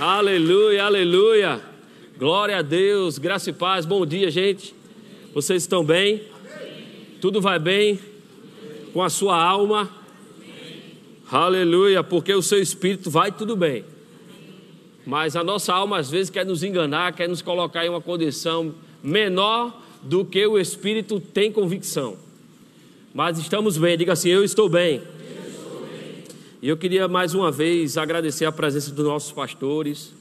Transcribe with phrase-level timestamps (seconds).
[0.00, 1.60] Aleluia, aleluia.
[2.18, 3.84] Glória a Deus, graça e paz.
[3.84, 4.74] Bom dia, gente.
[5.34, 6.22] Vocês estão bem?
[7.20, 8.00] Tudo vai bem
[8.94, 9.90] com a sua alma?
[11.30, 13.84] Aleluia, porque o seu espírito vai tudo bem.
[15.04, 18.74] Mas a nossa alma às vezes quer nos enganar, quer nos colocar em uma condição
[19.02, 22.16] menor do que o espírito tem convicção.
[23.12, 25.02] Mas estamos bem, diga assim: Eu estou bem.
[26.62, 30.12] E eu queria mais uma vez agradecer a presença dos nossos pastores,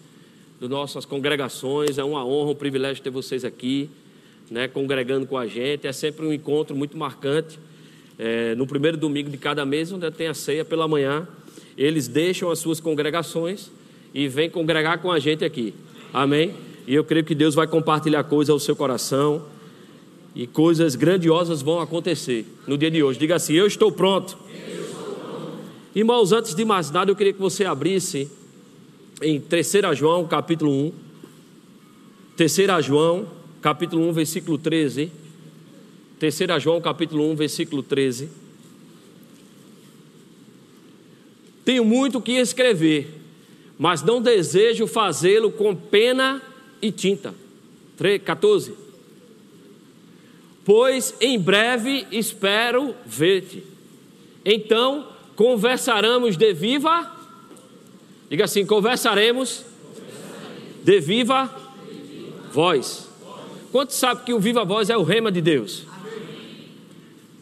[0.57, 1.97] das nossas congregações.
[1.97, 3.89] É uma honra, um privilégio ter vocês aqui,
[4.49, 5.85] né, congregando com a gente.
[5.85, 7.59] É sempre um encontro muito marcante.
[8.17, 11.27] É, no primeiro domingo de cada mês, onde tem a ceia pela manhã,
[11.77, 13.69] eles deixam as suas congregações
[14.13, 15.73] e vêm congregar com a gente aqui.
[16.13, 16.53] Amém?
[16.87, 19.45] E eu creio que Deus vai compartilhar coisas ao seu coração
[20.33, 23.19] e coisas grandiosas vão acontecer no dia de hoje.
[23.19, 24.37] Diga assim: Eu estou pronto.
[25.95, 28.29] Irmãos, antes de mais nada, eu queria que você abrisse
[29.23, 30.93] em 3 João, capítulo 1.
[32.37, 33.27] 3 João,
[33.59, 35.11] capítulo 1, versículo 13.
[36.19, 38.29] 3 João, capítulo 1, versículo 13.
[41.65, 43.09] Tenho muito que escrever,
[43.77, 46.41] mas não desejo fazê-lo com pena
[46.81, 47.33] e tinta.
[48.23, 48.73] 14.
[50.63, 53.63] Pois em breve espero ver-te.
[54.45, 57.09] Então conversaremos de viva.
[58.29, 59.63] Diga assim: conversaremos
[60.83, 61.49] de viva
[62.51, 63.07] voz.
[63.71, 65.85] Quantos sabe que o viva voz é o rema de Deus?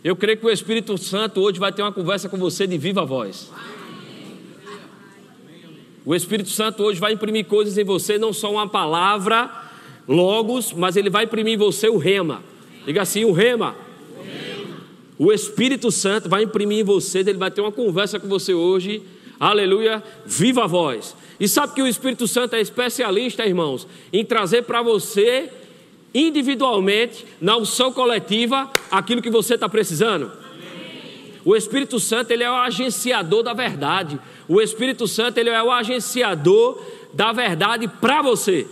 [0.03, 3.03] Eu creio que o Espírito Santo hoje vai ter uma conversa com você de viva
[3.03, 3.51] voz.
[6.05, 9.49] O Espírito Santo hoje vai imprimir coisas em você, não só uma palavra,
[10.07, 12.43] logos, mas ele vai imprimir em você o rema.
[12.85, 13.86] Diga assim: o rema.
[15.17, 19.01] O Espírito Santo vai imprimir em você, ele vai ter uma conversa com você hoje.
[19.39, 21.15] Aleluia, viva a voz.
[21.39, 25.49] E sabe que o Espírito Santo é especialista, irmãos, em trazer para você
[26.13, 30.31] individualmente, na unção coletiva, aquilo que você está precisando.
[31.45, 34.19] O Espírito Santo ele é o agenciador da verdade.
[34.47, 36.81] O Espírito Santo ele é o agenciador
[37.13, 38.67] da verdade para você.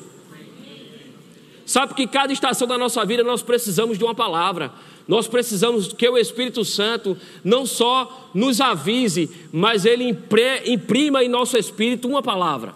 [1.66, 4.72] Sabe que cada estação da nossa vida nós precisamos de uma palavra.
[5.08, 10.18] Nós precisamos que o Espírito Santo não só nos avise, mas ele
[10.66, 12.74] imprima em nosso espírito uma palavra.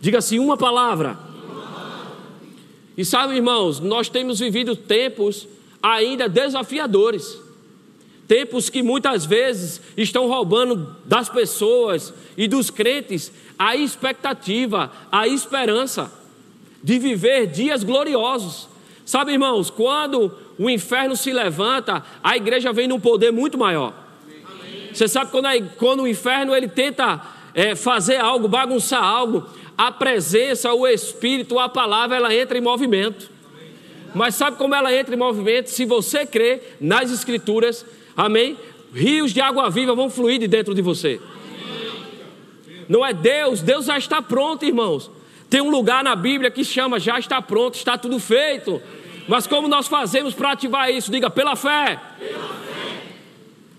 [0.00, 1.18] Diga assim: uma palavra.
[2.96, 5.46] E sabe, irmãos, nós temos vivido tempos
[5.82, 7.38] ainda desafiadores.
[8.26, 16.12] Tempos que muitas vezes estão roubando das pessoas e dos crentes a expectativa, a esperança
[16.82, 18.68] de viver dias gloriosos.
[19.04, 23.94] Sabe, irmãos, quando o inferno se levanta, a igreja vem num poder muito maior.
[24.44, 24.90] Amém.
[24.92, 25.46] Você sabe quando,
[25.78, 27.18] quando o inferno ele tenta
[27.54, 33.30] é, fazer algo, bagunçar algo, a presença, o Espírito, a palavra, ela entra em movimento.
[34.14, 35.70] Mas sabe como ela entra em movimento?
[35.70, 38.54] Se você crê nas Escrituras, amém?
[38.92, 41.18] Rios de água viva vão fluir de dentro de você.
[42.86, 45.10] Não é Deus, Deus já está pronto, irmãos.
[45.48, 48.82] Tem um lugar na Bíblia que chama já está pronto, está tudo feito.
[49.30, 51.08] Mas como nós fazemos para ativar isso?
[51.08, 52.00] Diga, pela fé.
[52.18, 53.02] Pela fé.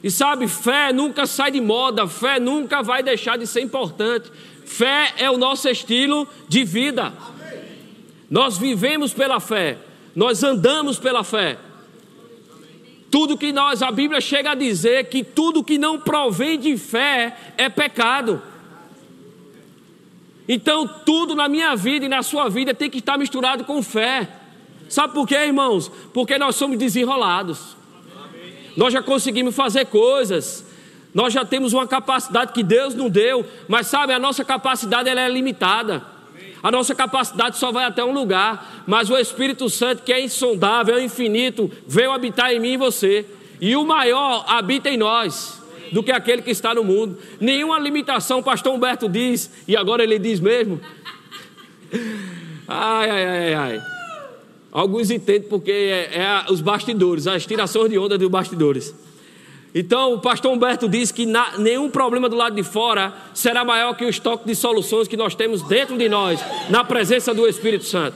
[0.01, 4.31] E sabe, fé nunca sai de moda, fé nunca vai deixar de ser importante.
[4.65, 7.07] Fé é o nosso estilo de vida.
[7.07, 7.63] Amém.
[8.29, 9.77] Nós vivemos pela fé,
[10.15, 11.57] nós andamos pela fé.
[13.11, 17.35] Tudo que nós, a Bíblia chega a dizer que tudo que não provém de fé
[17.57, 18.41] é pecado.
[20.47, 24.37] Então, tudo na minha vida e na sua vida tem que estar misturado com fé.
[24.91, 25.89] Sabe por quê, irmãos?
[26.13, 27.77] Porque nós somos desenrolados.
[28.75, 30.65] Nós já conseguimos fazer coisas.
[31.13, 35.21] Nós já temos uma capacidade que Deus não deu, mas sabe, a nossa capacidade ela
[35.21, 36.03] é limitada.
[36.61, 40.97] A nossa capacidade só vai até um lugar, mas o Espírito Santo, que é insondável,
[40.97, 43.25] é infinito, veio habitar em mim e você.
[43.61, 45.61] E o maior habita em nós
[45.93, 47.17] do que aquele que está no mundo.
[47.39, 50.81] Nenhuma limitação, o pastor Humberto diz, e agora ele diz mesmo.
[52.67, 54.00] Ai, ai, ai, ai.
[54.71, 58.95] Alguns entendem porque é, é os bastidores, as tirações de onda dos bastidores.
[59.73, 63.95] Então, o pastor Humberto diz que na, nenhum problema do lado de fora será maior
[63.95, 66.39] que o estoque de soluções que nós temos dentro de nós,
[66.69, 68.15] na presença do Espírito Santo.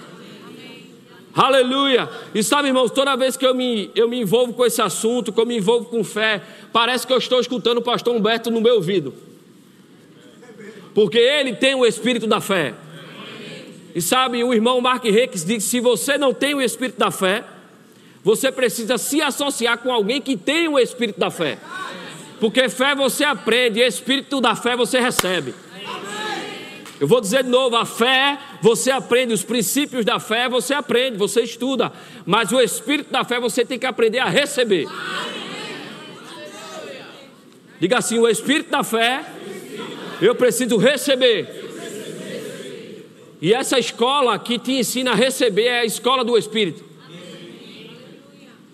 [1.33, 2.09] Aleluia!
[2.33, 5.39] E sabe, irmãos, toda vez que eu me, eu me envolvo com esse assunto, que
[5.39, 6.41] eu me envolvo com fé,
[6.71, 9.13] parece que eu estou escutando o pastor Humberto no meu ouvido.
[10.93, 12.73] Porque ele tem o espírito da fé.
[13.95, 17.45] E sabe, o irmão Mark Rex diz: se você não tem o espírito da fé,
[18.21, 21.57] você precisa se associar com alguém que tem o espírito da fé.
[22.37, 25.55] Porque fé você aprende, espírito da fé você recebe.
[26.99, 31.17] Eu vou dizer de novo: a fé, você aprende, os princípios da fé, você aprende,
[31.17, 31.93] você estuda,
[32.25, 34.87] mas o espírito da fé você tem que aprender a receber.
[37.79, 39.23] Diga assim: o espírito da fé,
[40.21, 41.64] eu preciso receber.
[43.45, 46.83] E essa escola que te ensina a receber é a escola do espírito.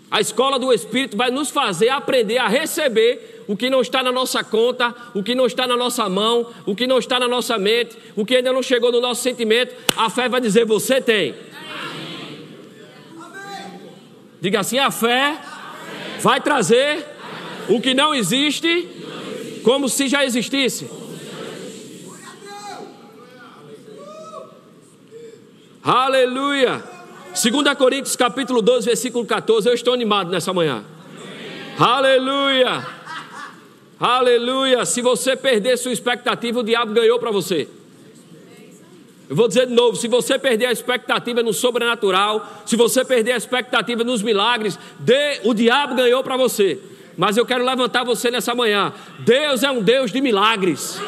[0.10, 4.14] A escola do espírito vai nos fazer aprender a receber o que não está na
[4.14, 7.58] nossa conta, o que não está na nossa mão, o que não está na nossa
[7.58, 11.36] mente, o que ainda não chegou no nosso sentimento, a fé vai dizer: você tem.
[14.40, 15.38] Diga assim: a fé
[16.22, 17.06] vai trazer
[17.68, 18.88] o que não existe
[19.66, 21.01] como se já existisse.
[25.84, 26.84] Aleluia.
[27.34, 29.68] 2 Coríntios capítulo 12, versículo 14.
[29.68, 30.84] Eu estou animado nessa manhã.
[31.80, 32.86] Aleluia.
[34.00, 34.84] Aleluia!
[34.84, 37.68] Se você perder sua expectativa, o diabo ganhou para você.
[39.30, 43.34] Eu vou dizer de novo: se você perder a expectativa no sobrenatural, se você perder
[43.34, 44.78] a expectativa nos milagres,
[45.44, 46.80] o diabo ganhou para você.
[47.18, 48.94] Mas eu quero levantar você nessa manhã.
[49.20, 51.00] Deus é um Deus de milagres.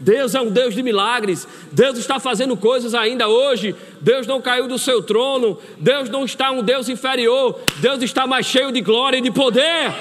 [0.00, 1.46] Deus é um Deus de milagres.
[1.70, 3.76] Deus está fazendo coisas ainda hoje.
[4.00, 5.58] Deus não caiu do seu trono.
[5.78, 7.60] Deus não está um Deus inferior.
[7.76, 9.92] Deus está mais cheio de glória e de poder.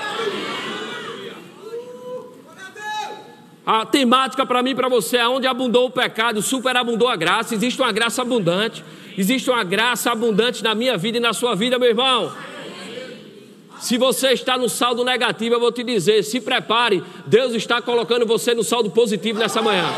[3.65, 7.53] A temática para mim e para você é onde abundou o pecado, superabundou a graça.
[7.53, 8.83] Existe uma graça abundante.
[9.17, 12.31] Existe uma graça abundante na minha vida e na sua vida, meu irmão.
[13.79, 18.25] Se você está no saldo negativo, eu vou te dizer: se prepare, Deus está colocando
[18.25, 19.89] você no saldo positivo nessa manhã.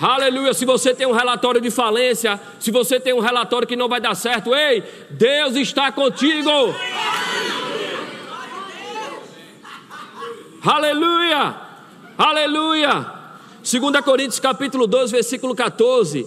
[0.00, 0.52] Aleluia.
[0.54, 4.00] Se você tem um relatório de falência, se você tem um relatório que não vai
[4.00, 6.50] dar certo, ei, Deus está contigo.
[10.62, 11.54] Aleluia.
[12.16, 13.12] Aleluia.
[13.62, 16.26] 2 Coríntios capítulo 12, versículo 14.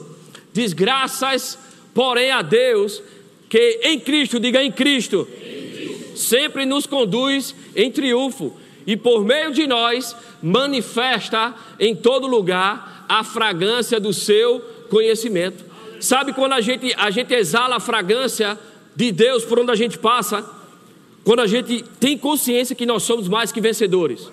[0.54, 1.58] Diz: Graças,
[1.94, 3.02] porém, a Deus
[3.50, 8.56] que em Cristo, diga em Cristo, em Cristo, sempre nos conduz em triunfo
[8.86, 14.60] e por meio de nós manifesta em todo lugar a fragrância do seu
[14.90, 15.66] conhecimento.
[16.00, 18.58] Sabe quando a gente, a gente exala a fragrância
[18.96, 20.46] de Deus por onde a gente passa?
[21.24, 24.32] Quando a gente tem consciência que nós somos mais que vencedores.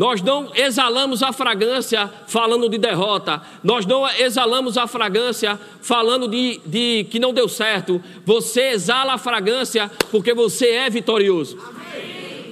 [0.00, 3.42] Nós não exalamos a fragrância falando de derrota.
[3.62, 8.02] Nós não exalamos a fragrância falando de, de que não deu certo.
[8.24, 11.58] Você exala a fragrância porque você é vitorioso.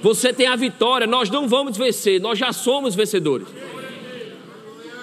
[0.03, 1.07] Você tem a vitória.
[1.07, 3.47] Nós não vamos vencer, nós já somos vencedores.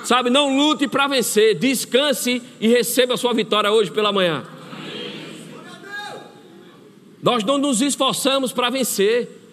[0.05, 1.59] Sabe, não lute para vencer.
[1.59, 4.45] Descanse e receba a sua vitória hoje pela manhã.
[7.21, 9.46] Nós não nos esforçamos para vencer.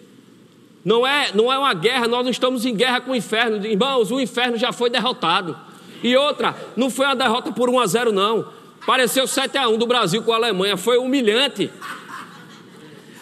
[0.84, 3.64] Não é, não é uma guerra, nós não estamos em guerra com o inferno.
[3.64, 5.56] Irmãos, o inferno já foi derrotado.
[6.02, 8.46] E outra, não foi uma derrota por 1 a 0 não.
[8.86, 11.70] Pareceu 7 a 1 do Brasil com a Alemanha, foi humilhante.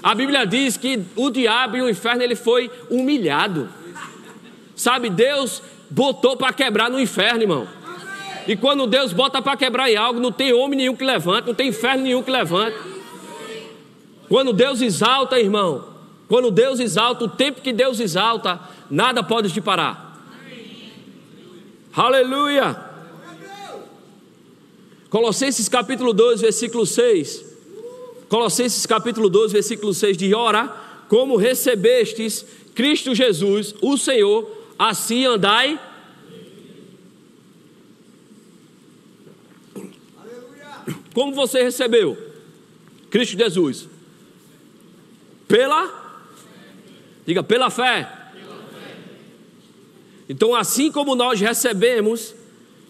[0.03, 3.69] A Bíblia diz que o diabo e o inferno ele foi humilhado.
[4.75, 7.69] Sabe, Deus botou para quebrar no inferno, irmão.
[8.49, 11.55] E quando Deus bota para quebrar em algo, não tem homem nenhum que levante, não
[11.55, 12.77] tem inferno nenhum que levante.
[14.29, 15.92] Quando Deus exalta, irmão,
[16.33, 18.59] quando Deus exalta, o tempo que Deus exalta,
[18.91, 20.19] nada pode te parar.
[21.93, 22.75] Aleluia.
[25.11, 27.45] Colossenses capítulo 2, versículo 6.
[28.31, 30.75] Colossenses capítulo 12, versículo 6 de ora,
[31.07, 35.79] como recebestes Cristo Jesus, o Senhor, assim andai.
[41.13, 42.17] Como você recebeu
[43.11, 43.87] Cristo Jesus?
[45.47, 46.01] Pela
[47.27, 48.09] Diga, pela fé.
[50.29, 52.35] Então, assim como nós recebemos,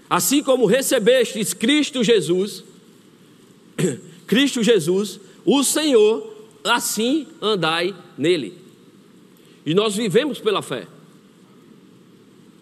[0.08, 2.64] assim como recebestes Cristo Jesus,
[4.26, 6.32] Cristo Jesus, o Senhor,
[6.64, 8.58] assim andai nele.
[9.64, 10.86] E nós vivemos pela fé.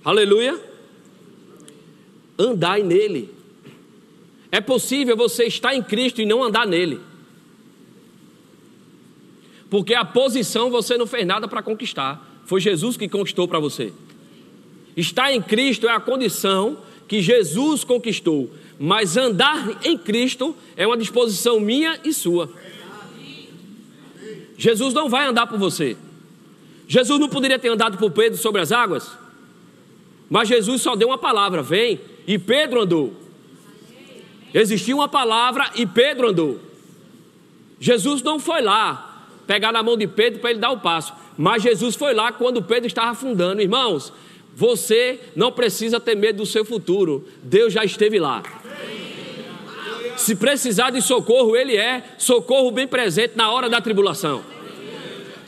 [0.04, 0.58] Aleluia.
[2.38, 3.32] Andai nele.
[4.50, 7.00] É possível você estar em Cristo e não andar nele.
[9.70, 12.42] Porque a posição você não fez nada para conquistar.
[12.44, 13.92] Foi Jesus que conquistou para você.
[14.96, 18.50] Estar em Cristo é a condição que Jesus conquistou.
[18.78, 22.50] Mas andar em Cristo é uma disposição minha e sua.
[24.58, 25.96] Jesus não vai andar por você.
[26.88, 29.16] Jesus não poderia ter andado por Pedro sobre as águas.
[30.28, 32.00] Mas Jesus só deu uma palavra: vem.
[32.26, 33.14] E Pedro andou.
[34.52, 36.60] Existia uma palavra e Pedro andou.
[37.78, 39.09] Jesus não foi lá
[39.50, 41.12] pegar na mão de Pedro para ele dar o passo.
[41.36, 43.60] Mas Jesus foi lá quando Pedro estava afundando.
[43.60, 44.12] Irmãos,
[44.54, 47.26] você não precisa ter medo do seu futuro.
[47.42, 48.44] Deus já esteve lá.
[50.16, 54.44] Se precisar de socorro, Ele é socorro bem presente na hora da tribulação.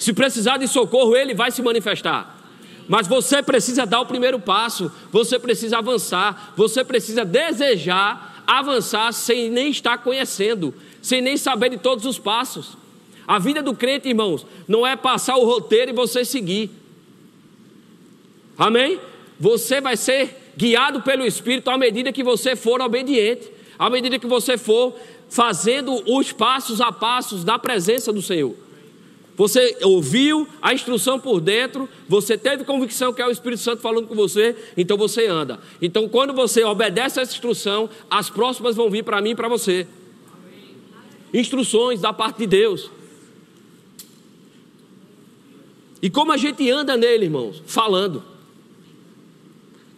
[0.01, 2.43] Se precisar de socorro, Ele vai se manifestar.
[2.89, 9.49] Mas você precisa dar o primeiro passo, você precisa avançar, você precisa desejar avançar sem
[9.49, 12.82] nem estar conhecendo, sem nem saber de todos os passos.
[13.27, 16.71] A vida do crente, irmãos, não é passar o roteiro e você seguir.
[18.59, 19.01] Amém?
[19.39, 24.27] Você vai ser guiado pelo Espírito à medida que você for obediente, à medida que
[24.27, 24.95] você for
[25.29, 28.55] fazendo os passos a passos da presença do Senhor.
[29.35, 34.07] Você ouviu a instrução por dentro, você teve convicção que é o Espírito Santo falando
[34.07, 35.59] com você, então você anda.
[35.81, 39.87] Então, quando você obedece essa instrução, as próximas vão vir para mim e para você.
[41.33, 42.91] Instruções da parte de Deus.
[46.03, 47.63] E como a gente anda nele, irmãos?
[47.65, 48.25] Falando.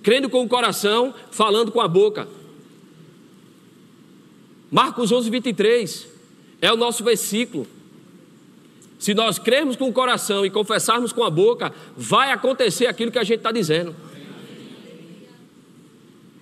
[0.02, 2.28] Crendo com o coração, falando com a boca.
[4.70, 6.08] Marcos 11, 23
[6.60, 7.66] é o nosso versículo.
[8.98, 13.18] Se nós crermos com o coração e confessarmos com a boca, vai acontecer aquilo que
[13.18, 13.94] a gente está dizendo.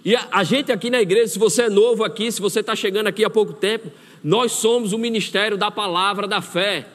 [0.05, 2.75] E a, a, gente aqui na igreja, se você é novo aqui, se você está
[2.75, 3.91] chegando aqui há pouco tempo,
[4.23, 6.89] nós somos o ministério da palavra da fé.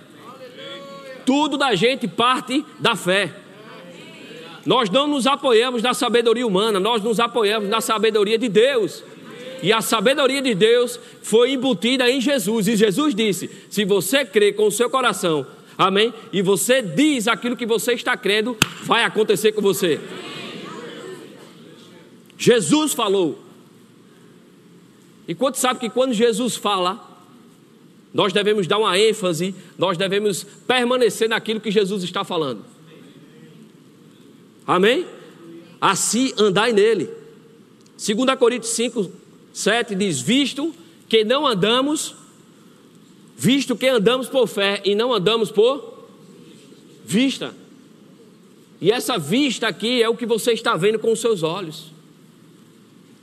[1.27, 3.31] Tudo da gente parte da fé.
[4.65, 9.03] Nós não nos apoiamos na sabedoria humana, nós nos apoiamos na sabedoria de Deus.
[9.61, 12.67] E a sabedoria de Deus foi embutida em Jesus.
[12.67, 15.45] E Jesus disse: se você crê com o seu coração
[15.77, 16.11] Amém?
[16.33, 19.99] E você diz aquilo que você está crendo, vai acontecer com você.
[22.35, 23.39] Jesus falou.
[25.27, 27.06] E quanto sabe que quando Jesus fala,
[28.13, 32.63] nós devemos dar uma ênfase, nós devemos permanecer naquilo que Jesus está falando.
[34.65, 35.05] Amém?
[35.79, 37.09] Assim andai nele.
[37.97, 39.11] 2 Coríntios 5,
[39.53, 40.73] 7 diz: Visto
[41.07, 42.15] que não andamos
[43.37, 46.07] visto que andamos por fé e não andamos por
[47.05, 47.53] vista.
[48.81, 51.91] E essa vista aqui é o que você está vendo com os seus olhos.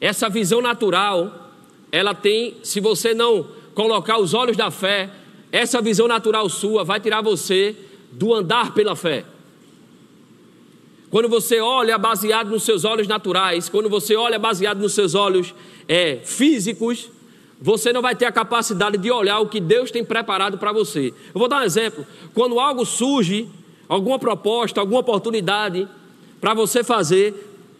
[0.00, 1.52] Essa visão natural,
[1.90, 5.10] ela tem, se você não colocar os olhos da fé,
[5.50, 7.76] essa visão natural sua vai tirar você
[8.12, 9.24] do andar pela fé.
[11.10, 15.54] Quando você olha baseado nos seus olhos naturais, quando você olha baseado nos seus olhos
[15.86, 17.08] é, físicos,
[17.60, 21.14] você não vai ter a capacidade de olhar o que Deus tem preparado para você.
[21.32, 22.04] Eu vou dar um exemplo.
[22.34, 23.48] Quando algo surge,
[23.88, 25.88] alguma proposta, alguma oportunidade
[26.40, 27.32] para você fazer,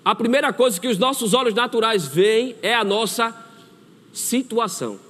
[0.04, 3.34] a primeira coisa que os nossos olhos naturais veem é a nossa
[4.12, 5.03] situação.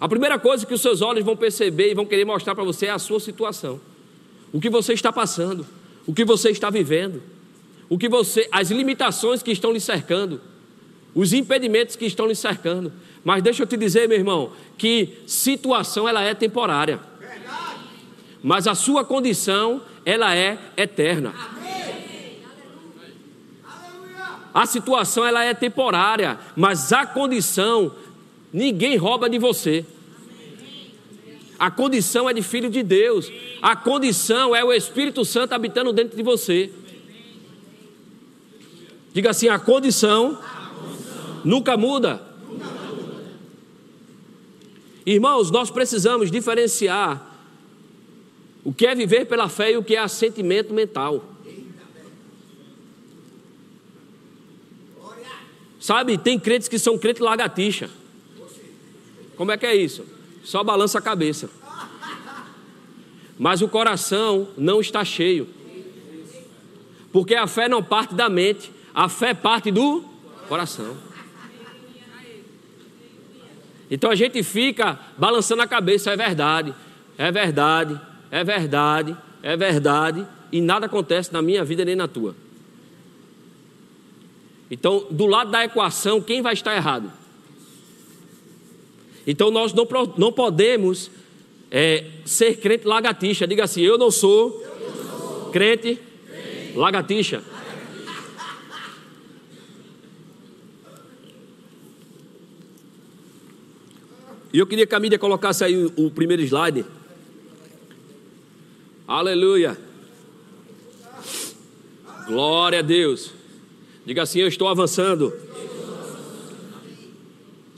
[0.00, 2.86] A primeira coisa que os seus olhos vão perceber e vão querer mostrar para você
[2.86, 3.80] é a sua situação.
[4.52, 5.66] O que você está passando,
[6.06, 7.22] o que você está vivendo,
[7.88, 10.40] o que você, as limitações que estão lhe cercando
[11.14, 12.92] os impedimentos que estão lhe cercando.
[13.24, 17.00] Mas deixa eu te dizer, meu irmão, que situação ela é temporária.
[18.42, 21.34] Mas a sua condição ela é eterna.
[24.52, 27.92] A situação ela é temporária, mas a condição
[28.52, 29.84] ninguém rouba de você.
[31.58, 33.30] A condição é de filho de Deus.
[33.60, 36.70] A condição é o Espírito Santo habitando dentro de você.
[39.12, 40.38] Diga assim: a condição
[41.44, 42.22] Nunca muda.
[45.06, 47.26] Irmãos, nós precisamos diferenciar
[48.62, 51.24] o que é viver pela fé e o que é assentimento mental.
[55.80, 57.88] Sabe, tem crentes que são crentes lagartixa.
[59.40, 60.04] Como é que é isso?
[60.44, 61.48] Só balança a cabeça.
[63.38, 65.48] Mas o coração não está cheio.
[67.10, 70.04] Porque a fé não parte da mente, a fé parte do
[70.46, 70.94] coração.
[73.90, 76.74] Então a gente fica balançando a cabeça, é verdade,
[77.16, 77.98] é verdade,
[78.30, 82.36] é verdade, é verdade, e nada acontece na minha vida nem na tua.
[84.70, 87.19] Então, do lado da equação, quem vai estar errado?
[89.26, 89.86] Então nós não,
[90.16, 91.10] não podemos
[91.70, 93.46] é, ser crente lagartixa.
[93.46, 97.42] Diga assim: eu não sou, eu não sou crente, crente lagartixa.
[104.52, 106.84] E eu queria que a mídia colocasse aí o, o primeiro slide.
[109.06, 109.78] Aleluia.
[112.26, 113.32] Glória a Deus.
[114.04, 115.32] Diga assim: Eu estou avançando.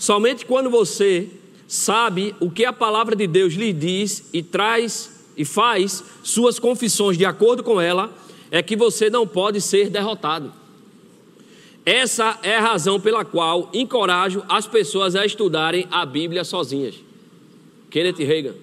[0.02, 1.30] Somente quando você
[1.68, 7.16] sabe o que a palavra de Deus lhe diz e traz e faz suas confissões
[7.16, 8.12] de acordo com ela,
[8.50, 10.52] é que você não pode ser derrotado.
[11.86, 16.96] Essa é a razão pela qual encorajo as pessoas a estudarem a Bíblia sozinhas.
[17.88, 18.54] Kenneth Reagan.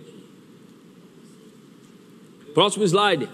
[2.54, 3.30] Próximo slide.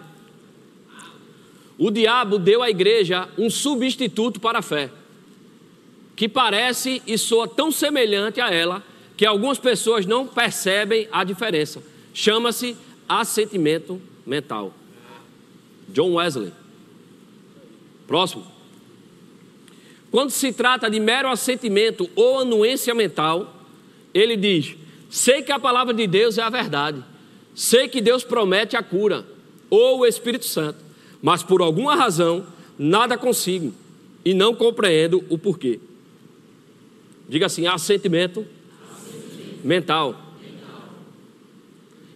[1.76, 4.92] O diabo deu à igreja um substituto para a fé,
[6.16, 8.84] que parece e soa tão semelhante a ela
[9.18, 11.82] que algumas pessoas não percebem a diferença.
[12.14, 12.76] Chama-se
[13.08, 14.74] assentimento mental.
[15.90, 16.52] John Wesley.
[18.08, 18.46] Próximo.
[20.12, 23.54] Quando se trata de mero assentimento ou anuência mental,
[24.14, 24.76] ele diz:
[25.10, 27.04] sei que a palavra de Deus é a verdade,
[27.54, 29.26] sei que Deus promete a cura,
[29.70, 30.80] ou o Espírito Santo,
[31.22, 32.46] mas por alguma razão
[32.78, 33.74] nada consigo
[34.24, 35.80] e não compreendo o porquê.
[37.28, 38.46] Diga assim: assentimento,
[38.92, 39.68] assentimento.
[39.68, 40.22] mental.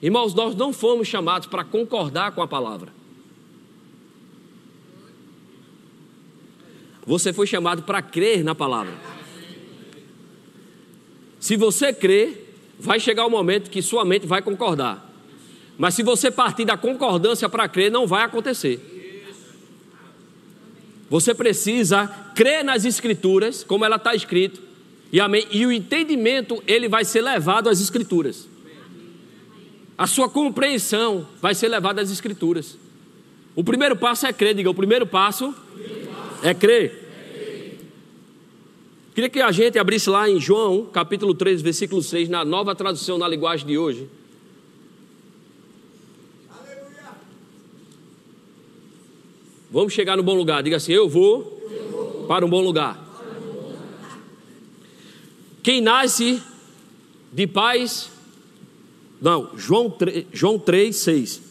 [0.01, 2.93] Irmãos, nós não fomos chamados para concordar com a palavra.
[7.05, 8.93] Você foi chamado para crer na palavra.
[11.39, 15.09] Se você crer, vai chegar o momento que sua mente vai concordar.
[15.77, 18.79] Mas se você partir da concordância para crer, não vai acontecer.
[21.09, 24.68] Você precisa crer nas escrituras, como ela está escrito,
[25.11, 28.47] e, amém, e o entendimento ele vai ser levado às escrituras.
[29.97, 32.77] A sua compreensão vai ser levada às escrituras.
[33.55, 35.53] O primeiro passo é crer, diga, o primeiro passo
[36.43, 37.07] é crer.
[39.13, 43.17] Queria que a gente abrisse lá em João, capítulo 3, versículo 6, na nova tradução
[43.17, 44.07] na linguagem de hoje.
[49.71, 50.63] Vamos chegar no bom lugar.
[50.63, 52.25] Diga assim: Eu vou, eu vou.
[52.27, 53.08] para um bom lugar.
[55.61, 56.41] Quem nasce
[57.31, 58.11] de pais.
[59.21, 61.41] Não, João 3, João 3, 6.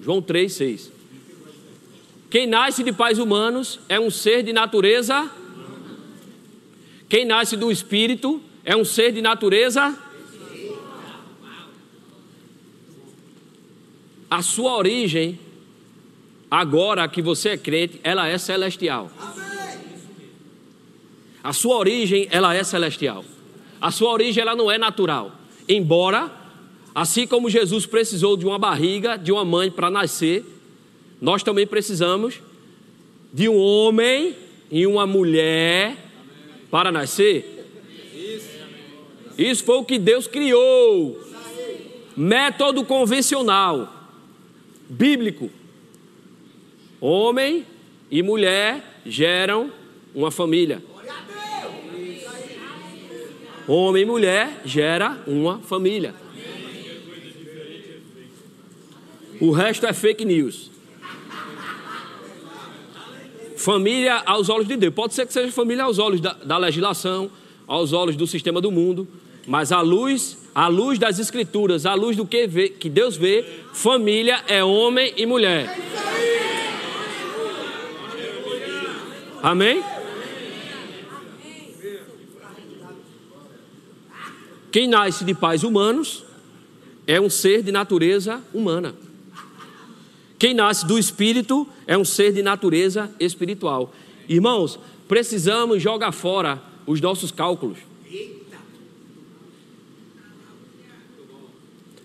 [0.00, 0.92] João 3, 6.
[2.30, 5.30] Quem nasce de pais humanos é um ser de natureza.
[7.08, 9.96] Quem nasce do Espírito é um ser de natureza.
[14.30, 15.40] A sua origem,
[16.50, 19.10] agora que você é crente, ela é celestial.
[21.42, 23.24] A sua origem, ela é celestial.
[23.80, 25.32] A sua origem, ela não é natural.
[25.68, 26.30] Embora,
[26.94, 30.44] assim como Jesus precisou de uma barriga, de uma mãe para nascer,
[31.20, 32.40] nós também precisamos
[33.32, 34.34] de um homem
[34.70, 35.96] e uma mulher
[36.70, 37.54] para nascer.
[39.36, 41.20] Isso foi o que Deus criou.
[42.16, 44.10] Método convencional,
[44.88, 45.50] bíblico.
[47.00, 47.64] Homem
[48.10, 49.70] e mulher geram
[50.12, 50.82] uma família.
[53.68, 56.14] Homem e mulher gera uma família.
[59.38, 60.70] O resto é fake news.
[63.58, 64.94] Família aos olhos de Deus.
[64.94, 67.30] Pode ser que seja família aos olhos da, da legislação,
[67.66, 69.06] aos olhos do sistema do mundo,
[69.46, 73.44] mas a luz, a luz das escrituras, a luz do que, vê, que Deus vê,
[73.74, 75.78] família é homem e mulher.
[79.42, 79.82] Amém?
[84.70, 86.24] Quem nasce de pais humanos
[87.06, 88.94] é um ser de natureza humana.
[90.38, 93.92] Quem nasce do espírito é um ser de natureza espiritual.
[94.28, 94.78] Irmãos,
[95.08, 97.78] precisamos jogar fora os nossos cálculos.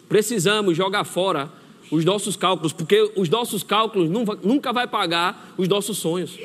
[0.08, 1.52] Precisamos jogar fora
[1.92, 6.38] os nossos cálculos, porque os nossos cálculos nunca vai pagar os nossos sonhos.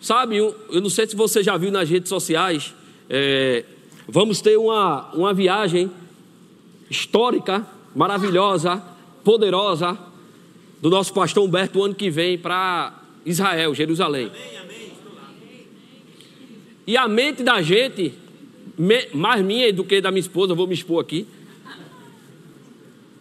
[0.00, 2.74] Sabe, eu não sei se você já viu nas redes sociais,
[3.08, 3.64] é,
[4.08, 5.90] vamos ter uma, uma viagem
[6.90, 8.82] histórica, maravilhosa,
[9.24, 9.98] poderosa
[10.80, 14.30] do nosso pastor Humberto o ano que vem para Israel, Jerusalém.
[16.86, 18.14] E a mente da gente,
[19.12, 21.26] mais minha do que da minha esposa, vou me expor aqui.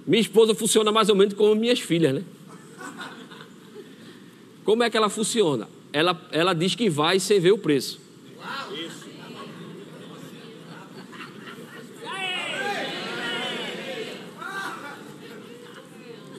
[0.06, 2.24] Minha esposa funciona mais ou menos como minhas filhas, né?
[4.64, 5.68] Como é que ela funciona?
[5.92, 8.00] Ela, ela diz que vai sem ver o preço.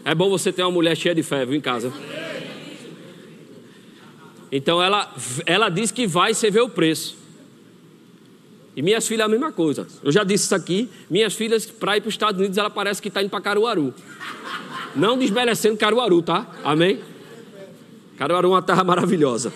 [0.06, 1.92] É bom você ter uma mulher cheia de fé, viu, em casa.
[4.52, 5.12] Então ela,
[5.44, 7.16] ela diz que vai, vê o preço.
[8.76, 9.84] E minhas filhas a mesma coisa.
[10.04, 10.88] Eu já disse isso aqui.
[11.10, 13.92] Minhas filhas, para ir para os Estados Unidos, ela parece que está indo para Caruaru.
[14.94, 16.46] Não desmerecendo Caruaru, tá?
[16.62, 17.00] Amém?
[18.16, 19.52] Caruaru é uma terra maravilhosa.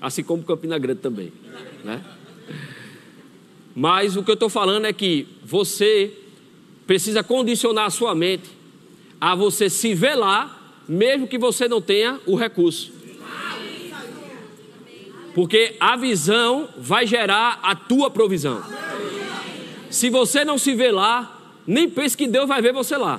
[0.00, 1.32] Assim como Campina Grande também.
[1.82, 2.00] Né?
[3.74, 6.12] Mas o que eu estou falando é que você
[6.86, 8.62] precisa condicionar a sua mente
[9.24, 10.54] a você se velar,
[10.86, 12.92] mesmo que você não tenha o recurso.
[15.34, 18.62] Porque a visão vai gerar a tua provisão.
[19.88, 23.18] Se você não se lá, nem pense que Deus vai ver você lá.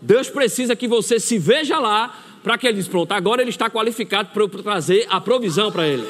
[0.00, 3.68] Deus precisa que você se veja lá para que ele diz, pronto, agora ele está
[3.68, 6.06] qualificado para trazer a provisão para ele.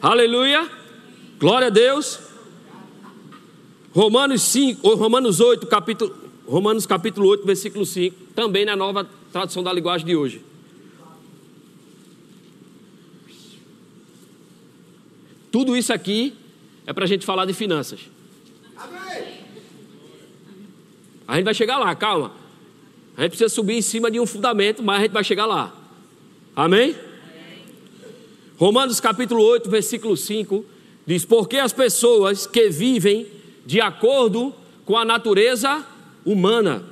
[0.00, 0.66] Aleluia.
[1.38, 2.25] Glória a Deus.
[3.96, 6.14] Romanos 5, ou Romanos 8, capítulo,
[6.46, 10.42] Romanos capítulo 8, versículo 5, também na nova tradução da linguagem de hoje.
[15.50, 16.34] Tudo isso aqui
[16.86, 18.00] é para a gente falar de finanças.
[21.26, 22.32] A gente vai chegar lá, calma.
[23.16, 25.74] A gente precisa subir em cima de um fundamento, mas a gente vai chegar lá.
[26.54, 26.94] Amém?
[28.58, 30.62] Romanos capítulo 8, versículo 5
[31.06, 33.35] diz: Porque as pessoas que vivem
[33.66, 35.84] de acordo com a natureza
[36.24, 36.84] humana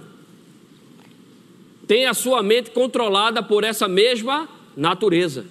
[1.87, 5.47] têm a sua mente controlada por essa mesma natureza.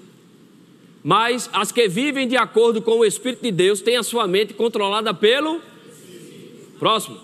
[1.01, 4.53] Mas as que vivem de acordo com o Espírito de Deus têm a sua mente
[4.53, 5.61] controlada pelo.
[6.79, 7.17] Próximo.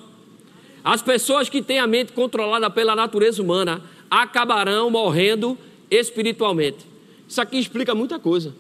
[0.84, 5.58] As pessoas que têm a mente controlada pela natureza humana acabarão morrendo
[5.92, 6.86] espiritualmente.
[7.28, 8.54] Isso aqui explica muita coisa.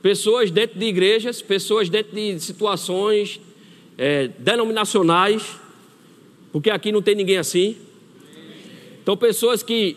[0.00, 3.40] Pessoas dentro de igrejas, pessoas dentro de situações
[3.96, 5.56] é, denominacionais,
[6.52, 7.76] porque aqui não tem ninguém assim.
[9.02, 9.96] Então, pessoas que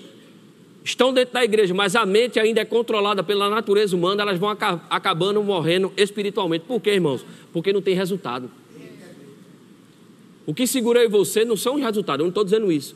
[0.83, 4.49] estão dentro da igreja, mas a mente ainda é controlada pela natureza humana, elas vão
[4.49, 6.65] acabando morrendo espiritualmente.
[6.65, 7.25] Por quê, irmãos?
[7.51, 8.49] Porque não tem resultado.
[10.45, 12.95] O que segura eu você não são os resultados, eu não estou dizendo isso.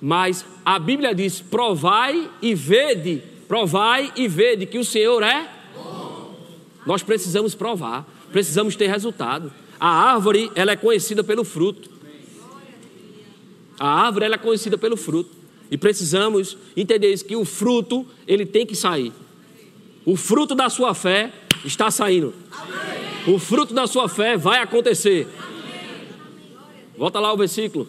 [0.00, 5.48] Mas a Bíblia diz: provai e vede, provai e vede que o Senhor é.
[6.86, 9.52] Nós precisamos provar, precisamos ter resultado.
[9.82, 11.90] A árvore, ela é conhecida pelo fruto.
[13.80, 15.30] A árvore, ela é conhecida pelo fruto.
[15.72, 19.12] E precisamos entender isso, que o fruto, ele tem que sair.
[20.06, 21.32] O fruto da sua fé
[21.64, 22.32] está saindo.
[23.26, 25.26] O fruto da sua fé vai acontecer.
[26.96, 27.88] Volta lá o versículo.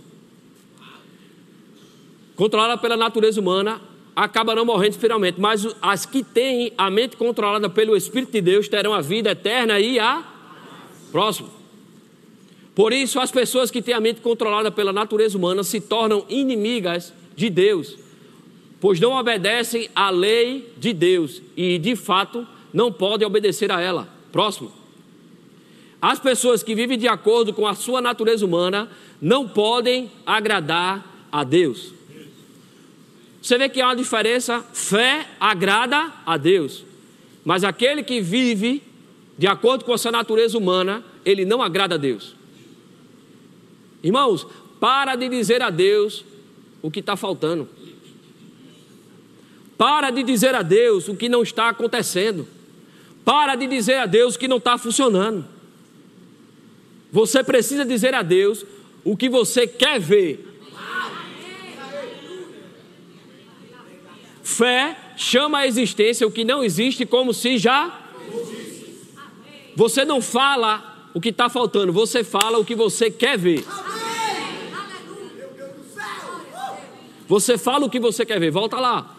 [2.36, 3.80] Controlada pela natureza humana,
[4.16, 8.96] acabarão morrendo espiritualmente, mas as que têm a mente controlada pelo Espírito de Deus terão
[8.96, 10.24] a vida eterna e a
[11.12, 11.63] próximo.
[12.76, 17.14] Por isso, as pessoas que têm a mente controlada pela natureza humana se tornam inimigas
[17.36, 17.98] de Deus,
[18.80, 24.10] pois não obedecem à lei de Deus e, de fato, não podem obedecer a ela.
[24.32, 24.72] Próximo.
[26.02, 28.90] As pessoas que vivem de acordo com a sua natureza humana
[29.22, 31.94] não podem agradar a Deus.
[33.42, 36.84] Você vê que há uma diferença: fé agrada a Deus,
[37.46, 38.82] mas aquele que vive
[39.38, 42.36] de acordo com a sua natureza humana, ele não agrada a Deus.
[44.04, 44.46] Irmãos,
[44.80, 46.26] para de dizer a Deus
[46.82, 47.70] o que está faltando.
[49.78, 52.46] Para de dizer a Deus o que não está acontecendo.
[53.24, 55.46] Para de dizer a Deus o que não está funcionando.
[57.12, 58.66] Você precisa dizer a Deus
[59.04, 60.50] o que você quer ver.
[64.44, 68.02] Fé chama a existência o que não existe como se já.
[69.76, 73.64] Você não fala o que está faltando, você fala o que você quer ver.
[77.28, 79.16] Você fala o que você quer ver, volta lá.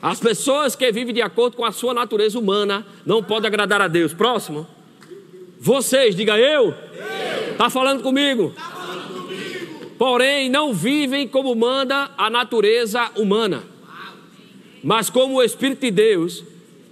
[0.00, 3.88] As pessoas que vivem de acordo com a sua natureza humana não podem agradar a
[3.88, 4.14] Deus.
[4.14, 4.66] Próximo.
[5.58, 6.72] Vocês, diga eu.
[7.50, 8.52] Está falando comigo?
[8.54, 9.94] Tá falando comigo.
[9.98, 13.64] Porém, não vivem como manda a natureza humana,
[14.82, 16.44] mas como o Espírito de Deus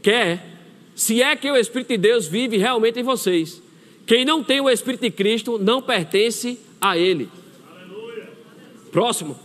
[0.02, 0.55] quer,
[0.96, 3.62] se é que o Espírito de Deus vive realmente em vocês.
[4.06, 7.28] Quem não tem o Espírito de Cristo não pertence a Ele.
[8.90, 9.38] Próximo.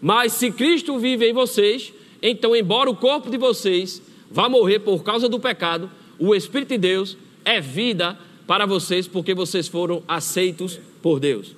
[0.00, 5.04] Mas se Cristo vive em vocês, então, embora o corpo de vocês vá morrer por
[5.04, 10.80] causa do pecado, o Espírito de Deus é vida para vocês, porque vocês foram aceitos
[11.02, 11.54] por Deus.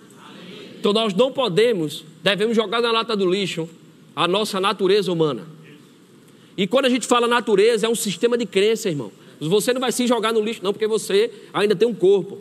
[0.81, 3.69] Então, nós não podemos, devemos jogar na lata do lixo
[4.17, 5.54] a nossa natureza humana.
[6.57, 9.11] E quando a gente fala natureza, é um sistema de crença, irmão.
[9.41, 12.39] Você não vai se jogar no lixo, não, porque você ainda tem um corpo.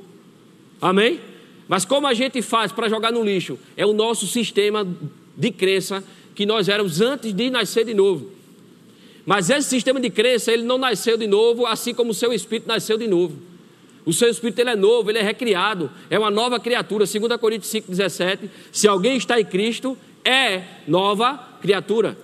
[0.82, 1.19] Amém?
[1.67, 3.58] Mas como a gente faz para jogar no lixo?
[3.76, 4.88] É o nosso sistema
[5.36, 6.04] de crença
[6.36, 8.32] que nós éramos antes de nascer de novo.
[9.26, 12.67] Mas esse sistema de crença, ele não nasceu de novo, assim como o seu espírito
[12.67, 13.38] nasceu de novo.
[14.06, 17.06] O seu espírito ele é novo, ele é recriado, é uma nova criatura.
[17.06, 18.49] 2 Coríntios 5,17.
[18.71, 22.17] Se alguém está em Cristo, é nova criatura.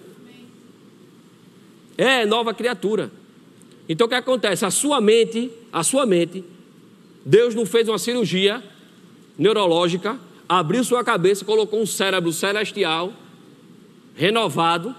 [2.02, 3.12] É nova criatura.
[3.90, 4.64] Então o que acontece?
[4.66, 6.46] A sua mente, a sua mente,
[7.26, 8.64] Deus não fez uma cirurgia
[9.38, 13.12] neurológica, abriu sua cabeça, colocou um cérebro celestial
[14.16, 14.96] renovado,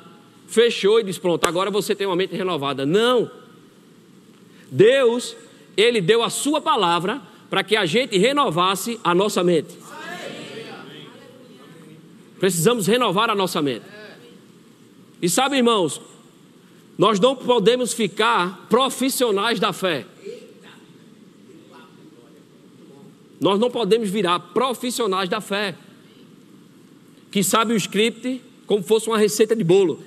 [0.47, 2.85] fechou e disse: Pronto, agora você tem uma mente renovada.
[2.85, 3.31] Não.
[4.71, 5.35] Deus,
[5.79, 9.75] Ele deu a Sua palavra para que a gente renovasse a nossa mente.
[12.39, 13.87] Precisamos renovar a nossa mente.
[15.23, 16.01] E sabe, irmãos,
[17.01, 20.05] nós não podemos ficar profissionais da fé.
[23.41, 25.75] Nós não podemos virar profissionais da fé,
[27.31, 30.05] que sabe o script como fosse uma receita de bolo.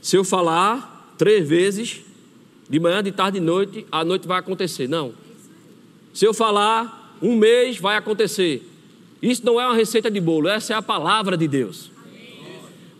[0.00, 2.02] Se eu falar três vezes,
[2.68, 4.88] de manhã, de tarde, de noite, a noite vai acontecer.
[4.88, 5.12] Não.
[6.14, 8.62] Se eu falar um mês, vai acontecer.
[9.20, 11.90] Isso não é uma receita de bolo, essa é a palavra de Deus.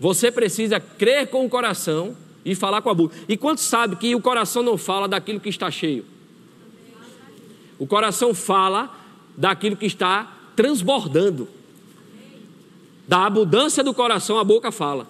[0.01, 3.15] Você precisa crer com o coração e falar com a boca.
[3.29, 6.07] E quanto sabe que o coração não fala daquilo que está cheio?
[7.79, 8.91] O coração fala
[9.37, 11.47] daquilo que está transbordando.
[13.07, 15.07] Da abundância do coração a boca fala.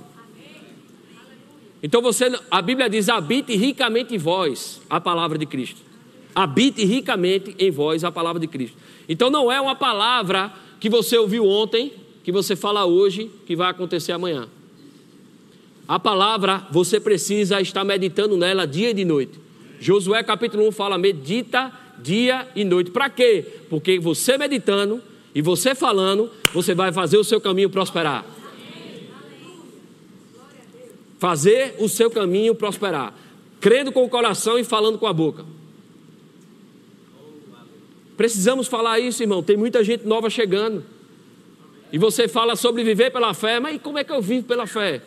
[1.81, 5.81] Então você, a Bíblia diz: habite ricamente em vós a palavra de Cristo.
[6.35, 8.77] Habite ricamente em vós a palavra de Cristo.
[9.09, 11.93] Então não é uma palavra que você ouviu ontem,
[12.25, 14.49] que você fala hoje, que vai acontecer amanhã.
[15.91, 19.41] A palavra, você precisa estar meditando nela dia e de noite.
[19.81, 22.93] Josué capítulo 1 fala: medita dia e noite.
[22.93, 23.45] Para quê?
[23.69, 25.03] Porque você meditando
[25.35, 28.25] e você falando, você vai fazer o seu caminho prosperar.
[31.19, 33.13] Fazer o seu caminho prosperar.
[33.61, 35.45] Crendo com o coração e falando com a boca.
[38.17, 39.43] Precisamos falar isso, irmão.
[39.43, 40.85] Tem muita gente nova chegando.
[41.93, 45.03] E você fala sobre viver pela fé, mas como é que eu vivo pela fé?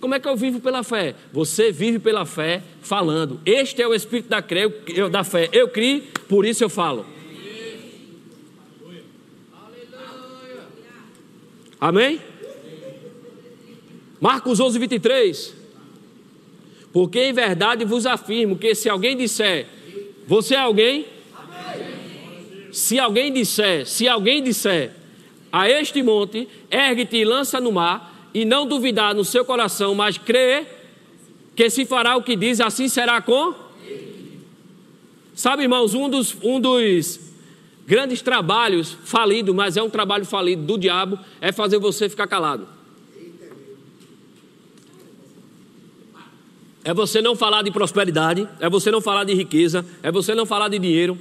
[0.00, 1.14] Como é que eu vivo pela fé?
[1.32, 3.40] Você vive pela fé falando.
[3.44, 4.68] Este é o espírito da, cre...
[5.10, 5.48] da fé.
[5.52, 7.04] Eu criei, por isso eu falo.
[11.80, 12.20] Amém?
[14.20, 15.54] Marcos 11, 23.
[16.92, 19.66] Porque em verdade vos afirmo que se alguém disser,
[20.26, 21.06] você é alguém?
[22.72, 24.92] Se alguém disser, se alguém disser
[25.52, 30.18] a este monte, ergue-te e lança no mar, e não duvidar no seu coração, mas
[30.18, 30.66] crer
[31.54, 33.54] que se fará o que diz, assim será com.
[35.34, 37.20] Sabe, irmãos, um dos, um dos
[37.86, 42.68] grandes trabalhos falido, mas é um trabalho falido do diabo, é fazer você ficar calado.
[46.84, 50.46] É você não falar de prosperidade, é você não falar de riqueza, é você não
[50.46, 51.18] falar de dinheiro,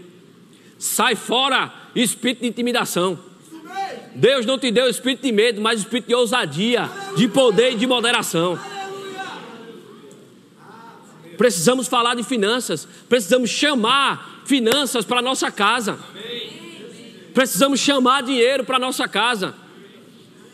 [0.77, 3.17] Sai fora, espírito de intimidação.
[4.15, 7.86] Deus não te deu espírito de medo, mas espírito de ousadia, de poder e de
[7.86, 8.60] moderação.
[11.38, 15.99] Precisamos falar de finanças, precisamos chamar finanças para nossa casa.
[17.34, 19.53] Precisamos chamar dinheiro para nossa casa.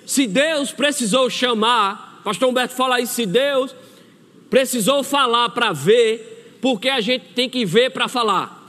[0.06, 3.74] Se Deus precisou chamar, pastor Humberto fala isso, se Deus
[4.50, 8.62] precisou falar para ver, porque a gente tem que ver para falar.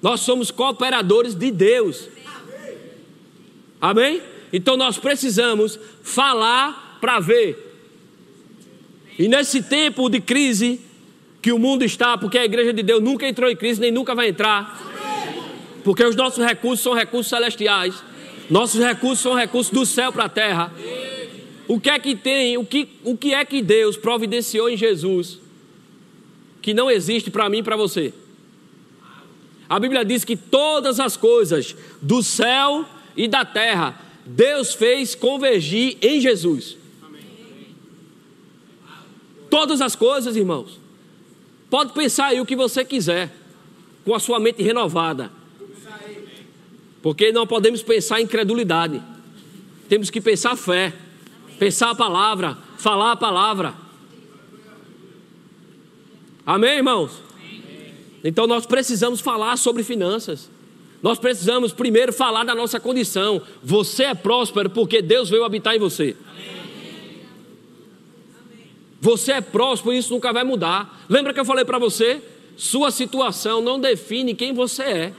[0.00, 2.08] Nós somos cooperadores de Deus.
[3.80, 4.22] Amém?
[4.52, 7.68] Então nós precisamos falar para ver.
[9.18, 10.80] E nesse tempo de crise
[11.40, 14.14] que o mundo está, porque a igreja de Deus nunca entrou em crise nem nunca
[14.14, 14.78] vai entrar.
[15.82, 18.02] Porque os nossos recursos são recursos celestiais.
[18.50, 20.72] Nossos recursos são recursos do céu para a terra.
[21.66, 25.38] O que é que tem, o que, o que é que Deus providenciou em Jesus
[26.60, 28.12] que não existe para mim e para você?
[29.68, 32.84] A Bíblia diz que todas as coisas do céu
[33.16, 36.76] e da terra Deus fez convergir em Jesus.
[39.48, 40.78] Todas as coisas, irmãos.
[41.68, 43.34] Pode pensar aí o que você quiser,
[44.04, 45.30] com a sua mente renovada.
[47.02, 49.02] Porque não podemos pensar em incredulidade.
[49.88, 50.92] Temos que pensar fé,
[51.58, 53.74] pensar a palavra, falar a palavra.
[56.46, 57.22] Amém, irmãos?
[58.22, 60.50] Então nós precisamos falar sobre finanças.
[61.02, 63.40] Nós precisamos primeiro falar da nossa condição.
[63.62, 66.16] Você é próspero porque Deus veio habitar em você.
[69.00, 71.04] Você é próspero e isso nunca vai mudar.
[71.08, 72.22] Lembra que eu falei para você?
[72.56, 75.12] Sua situação não define quem você é.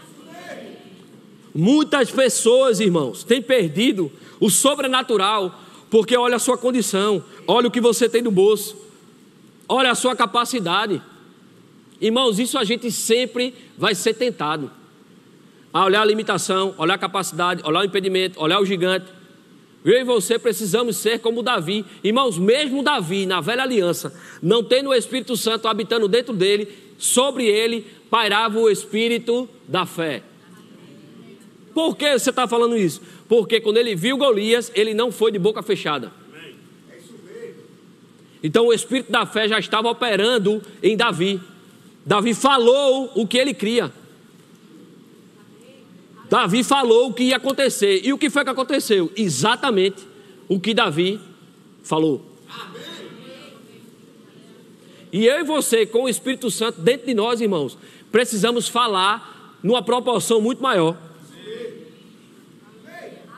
[1.54, 7.82] Muitas pessoas, irmãos, têm perdido o sobrenatural porque olha a sua condição, olha o que
[7.82, 8.78] você tem no bolso,
[9.68, 11.02] olha a sua capacidade.
[12.00, 14.72] Irmãos, isso a gente sempre vai ser tentado.
[15.74, 19.06] A olhar a limitação, olhar a capacidade, olhar o impedimento, olhar o gigante.
[19.84, 21.86] Eu e você precisamos ser como Davi.
[22.04, 27.46] Irmãos, mesmo Davi, na velha aliança, não tendo o Espírito Santo habitando dentro dele, sobre
[27.46, 30.22] ele pairava o Espírito da fé.
[31.74, 33.02] Por que você está falando isso?
[33.28, 36.12] Porque quando ele viu Golias, ele não foi de boca fechada.
[38.44, 41.40] Então o Espírito da fé já estava operando em Davi.
[42.06, 43.92] Davi falou o que ele cria.
[46.32, 48.00] Davi falou o que ia acontecer.
[48.06, 49.12] E o que foi que aconteceu?
[49.18, 50.08] Exatamente
[50.48, 51.20] o que Davi
[51.84, 52.26] falou.
[55.12, 57.78] E eu e você, com o Espírito Santo dentro de nós, irmãos,
[58.10, 60.96] precisamos falar numa proporção muito maior.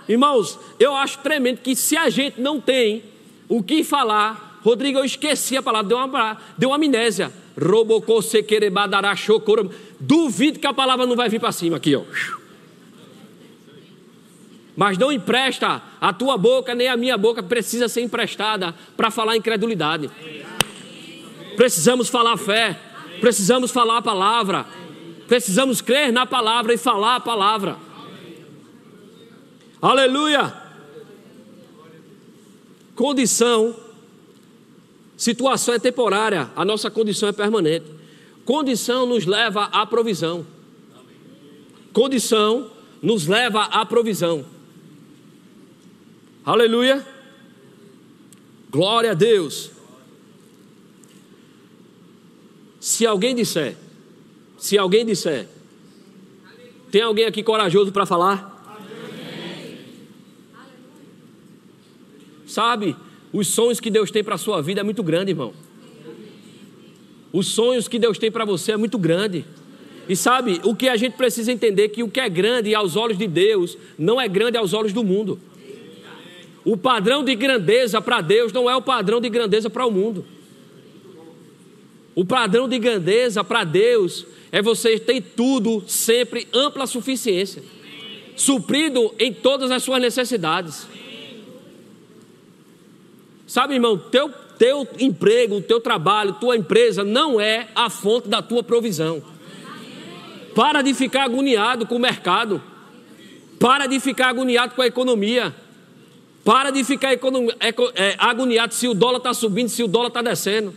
[0.08, 3.04] Irmãos, eu acho tremendo que se a gente não tem
[3.50, 7.34] o que falar, Rodrigo, eu esqueci a palavra, deu uma, deu uma amnésia.
[7.60, 9.16] Robocô, sequerebadará,
[10.00, 12.04] Duvido que a palavra não vai vir para cima aqui, ó.
[14.76, 19.38] Mas não empresta a tua boca, nem a minha boca precisa ser emprestada para falar
[19.38, 20.10] incredulidade.
[21.56, 22.80] Precisamos falar fé,
[23.22, 24.66] precisamos falar a palavra,
[25.28, 27.78] precisamos crer na palavra e falar a palavra.
[29.82, 30.54] Aleluia!
[32.96, 33.76] Condição,
[35.18, 37.86] situação é temporária, a nossa condição é permanente.
[38.46, 40.46] Condição nos leva à provisão.
[41.92, 42.70] Condição
[43.02, 44.53] nos leva à provisão.
[46.46, 47.06] Aleluia.
[48.70, 49.72] Glória a Deus.
[52.82, 53.78] Se alguém disser,
[54.58, 55.48] se alguém disser,
[56.92, 58.52] tem alguém aqui corajoso para falar?
[62.46, 62.94] Sabe,
[63.32, 65.54] os sonhos que Deus tem para a sua vida é muito grande, irmão.
[67.32, 69.46] Os sonhos que Deus tem para você é muito grande.
[70.10, 72.98] E sabe, o que a gente precisa entender é que o que é grande aos
[72.98, 75.40] olhos de Deus não é grande aos olhos do mundo.
[76.66, 80.26] O padrão de grandeza para Deus não é o padrão de grandeza para o mundo.
[82.16, 87.64] O padrão de grandeza para Deus é você ter tudo sempre ampla suficiência,
[88.36, 90.88] suprido em todas as suas necessidades.
[93.48, 98.64] Sabe, irmão, teu, teu emprego, teu trabalho, tua empresa não é a fonte da tua
[98.64, 99.22] provisão.
[100.56, 102.62] Para de ficar agoniado com o mercado.
[103.60, 105.54] Para de ficar agoniado com a economia.
[106.44, 110.74] Para de ficar é, agoniado se o dólar está subindo, se o dólar está descendo.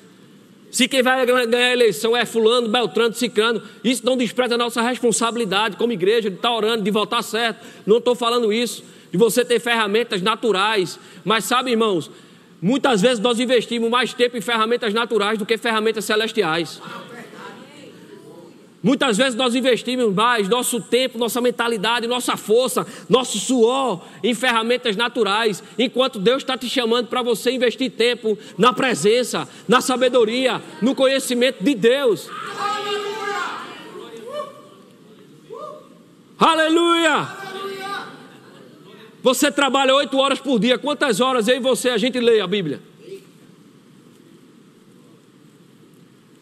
[0.70, 4.83] Se quem vai ganhar a eleição é fulano, beltrano, cicrano, isso não despreza a nossa
[4.83, 7.64] responsabilidade como igreja de estar tá orando, de votar certo.
[7.87, 10.98] Não estou falando isso, de você ter ferramentas naturais.
[11.24, 12.11] Mas sabe, irmãos,
[12.61, 16.81] muitas vezes nós investimos mais tempo em ferramentas naturais do que ferramentas celestiais.
[18.87, 24.94] Muitas vezes nós investimos mais nosso tempo, nossa mentalidade, nossa força, nosso suor em ferramentas
[24.94, 30.94] naturais, enquanto Deus está te chamando para você investir tempo na presença, na sabedoria, no
[30.94, 32.31] conhecimento de Deus.
[36.38, 37.29] Aleluia!
[39.20, 40.79] Você trabalha oito horas por dia.
[40.79, 42.81] Quantas horas eu e você a gente lê a Bíblia?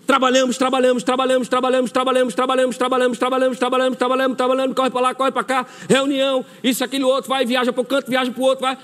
[0.06, 5.32] Trabalhamos, trabalhamos, trabalhamos, trabalhamos, trabalhamos, trabalhamos, trabalhamos, trabalhamos, trabalhamos, trabalhamos, trabalhamos, corre para lá, corre
[5.32, 8.62] para cá, reunião, isso, aquilo, outro, vai, viaja para o canto, viaja para o outro,
[8.62, 8.76] vai.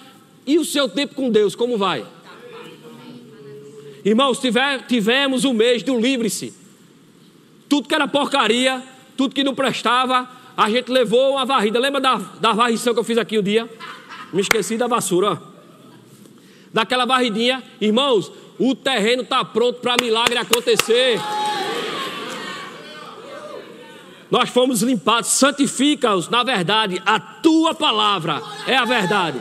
[0.47, 2.07] E o seu tempo com Deus, como vai?
[4.05, 6.55] Irmãos, tiver, tivemos o um mês do livre-se.
[7.69, 8.83] Tudo que era porcaria,
[9.17, 11.79] tudo que não prestava, a gente levou uma varrida.
[11.79, 13.69] Lembra da, da varrição que eu fiz aqui o um dia?
[14.33, 15.33] Me esqueci da vassoura.
[15.33, 15.37] Ó.
[16.73, 21.19] Daquela varridinha, irmãos, o terreno está pronto para milagre acontecer.
[24.31, 27.03] Nós fomos limpados, santifica-os na verdade.
[27.07, 29.41] A tua palavra é a verdade.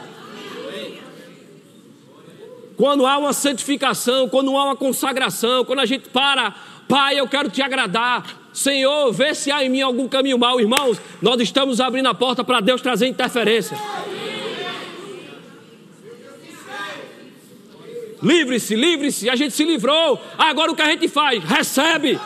[2.78, 6.56] Quando há uma santificação, quando há uma consagração, quando a gente para,
[6.88, 8.24] Pai, eu quero te agradar.
[8.54, 10.98] Senhor, vê se há em mim algum caminho mau, irmãos.
[11.22, 13.78] Nós estamos abrindo a porta para Deus trazer interferência.
[18.22, 19.30] Livre-se, livre-se.
[19.30, 20.22] A gente se livrou.
[20.38, 21.44] Agora o que a gente faz?
[21.44, 22.20] Recebe.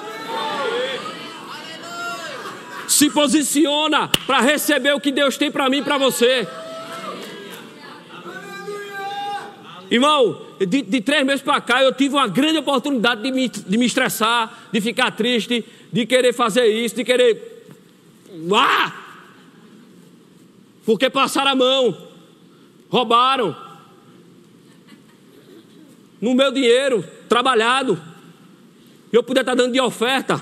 [2.87, 6.47] Se posiciona para receber o que Deus tem para mim e para você.
[9.89, 13.77] Irmão, de, de, três meses para cá eu tive uma grande oportunidade de me, de
[13.77, 17.67] me estressar, de ficar triste, de querer fazer isso, de querer.
[18.55, 18.91] Ah!
[20.85, 21.95] Porque passaram a mão,
[22.89, 23.55] roubaram,
[26.23, 28.01] no meu dinheiro, trabalhado.
[29.11, 30.41] Eu podia estar dando de oferta.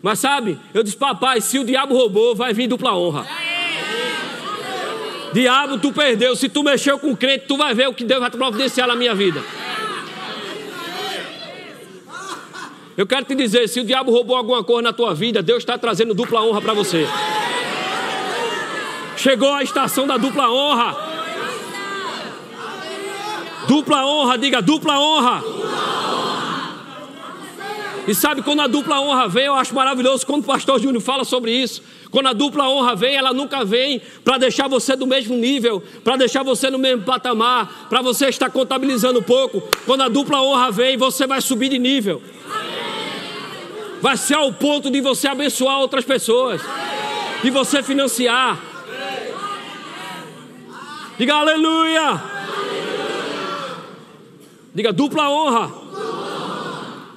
[0.00, 3.26] Mas sabe, eu disse, papai, se o diabo roubou, vai vir dupla honra.
[5.32, 6.36] Diabo, tu perdeu.
[6.36, 8.94] Se tu mexeu com o crente, tu vai ver o que Deus vai providenciar na
[8.94, 9.42] minha vida.
[12.96, 15.76] Eu quero te dizer, se o diabo roubou alguma coisa na tua vida, Deus está
[15.76, 17.08] trazendo dupla honra para você.
[19.16, 21.13] Chegou a estação da dupla honra.
[23.66, 25.42] Dupla honra, diga dupla honra.
[28.06, 31.24] E sabe quando a dupla honra vem, eu acho maravilhoso quando o pastor Júnior fala
[31.24, 31.82] sobre isso.
[32.10, 36.16] Quando a dupla honra vem, ela nunca vem para deixar você do mesmo nível, para
[36.16, 39.62] deixar você no mesmo patamar, para você estar contabilizando pouco.
[39.86, 42.22] Quando a dupla honra vem, você vai subir de nível.
[44.02, 46.60] Vai ser ao ponto de você abençoar outras pessoas,
[47.42, 48.60] de você financiar.
[51.16, 52.33] Diga aleluia.
[54.74, 55.72] Diga dupla honra.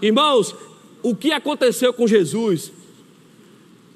[0.02, 0.56] Irmãos,
[1.02, 2.72] o que aconteceu com Jesus?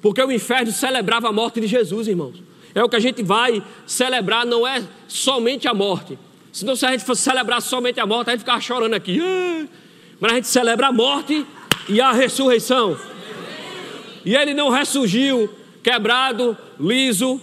[0.00, 2.42] Porque o inferno celebrava a morte de Jesus, irmãos.
[2.74, 6.18] É o que a gente vai celebrar, não é somente a morte.
[6.52, 9.20] Senão, se a gente fosse celebrar somente a morte, a gente ficava chorando aqui.
[10.18, 11.46] Mas a gente celebra a morte
[11.88, 12.98] e a ressurreição.
[14.24, 15.48] E ele não ressurgiu
[15.82, 17.40] quebrado, liso,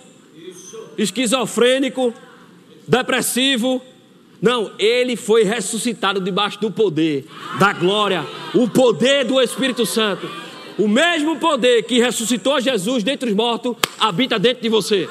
[0.98, 2.14] esquizofrênico,
[2.88, 3.82] depressivo,
[4.42, 7.26] não, ele foi ressuscitado debaixo do poder,
[7.60, 10.30] da glória, o poder do Espírito Santo.
[10.78, 15.10] O mesmo poder que ressuscitou Jesus dentre os mortos habita dentro de você.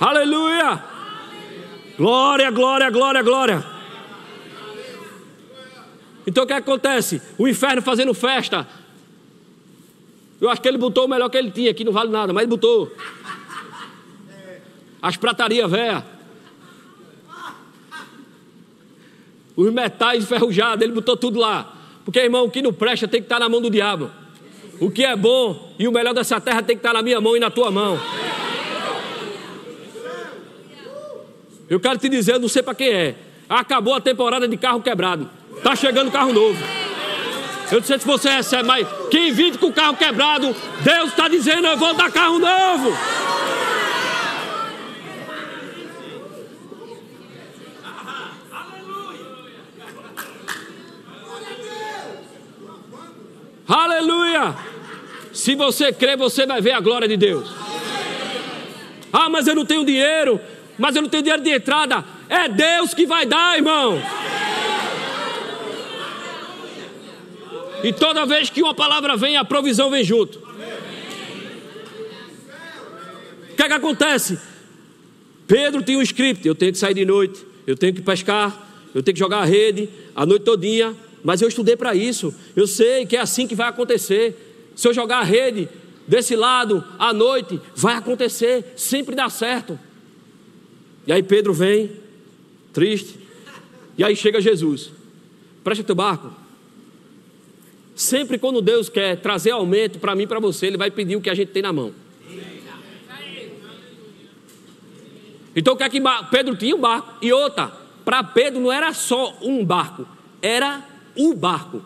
[0.00, 0.82] Aleluia!
[1.98, 3.66] Glória, glória, glória, glória.
[6.26, 7.20] Então o que acontece?
[7.36, 8.66] O inferno fazendo festa.
[10.40, 12.42] Eu acho que ele botou o melhor que ele tinha, que não vale nada, mas
[12.42, 12.90] ele botou
[15.00, 16.02] as pratarias velhas,
[19.56, 21.74] os metais enferrujados, ele botou tudo lá.
[22.04, 24.10] Porque, irmão, o que não presta tem que estar na mão do diabo.
[24.80, 27.36] O que é bom e o melhor dessa terra tem que estar na minha mão
[27.36, 28.00] e na tua mão.
[31.68, 33.14] Eu quero te dizer, eu não sei para quem é.
[33.48, 35.28] Acabou a temporada de carro quebrado.
[35.56, 36.58] Está chegando carro novo.
[37.70, 41.66] Eu não sei se você recebe, mas quem vive com carro quebrado, Deus está dizendo:
[41.66, 42.96] eu vou dar carro novo.
[53.68, 54.56] Aleluia!
[55.32, 57.48] Se você crê, você vai ver a glória de Deus.
[59.12, 60.40] Ah, mas eu não tenho dinheiro,
[60.78, 62.02] mas eu não tenho dinheiro de entrada.
[62.28, 64.00] É Deus que vai dar, irmão.
[67.84, 70.38] E toda vez que uma palavra vem, a provisão vem junto.
[73.52, 74.38] O que é que acontece?
[75.46, 79.02] Pedro tinha um script: eu tenho que sair de noite, eu tenho que pescar, eu
[79.02, 79.88] tenho que jogar a rede
[80.18, 82.34] a noite todinha, mas eu estudei para isso.
[82.54, 84.72] Eu sei que é assim que vai acontecer.
[84.74, 85.68] Se eu jogar a rede
[86.06, 89.78] desse lado à noite, vai acontecer, sempre dá certo.
[91.06, 91.90] E aí Pedro vem,
[92.72, 93.18] triste,
[93.96, 94.90] e aí chega Jesus.
[95.64, 96.32] Presta teu barco.
[97.94, 101.20] Sempre quando Deus quer trazer aumento para mim e para você, Ele vai pedir o
[101.20, 101.92] que a gente tem na mão.
[105.56, 106.00] Então o que é que
[106.30, 106.76] Pedro tinha?
[106.76, 107.14] Um barco.
[107.20, 107.72] E outra,
[108.04, 110.06] para Pedro não era só um barco,
[110.40, 110.86] era
[111.18, 111.82] o barco.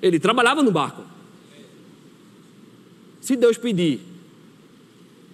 [0.00, 1.04] Ele trabalhava no barco.
[3.20, 4.00] Se Deus pedir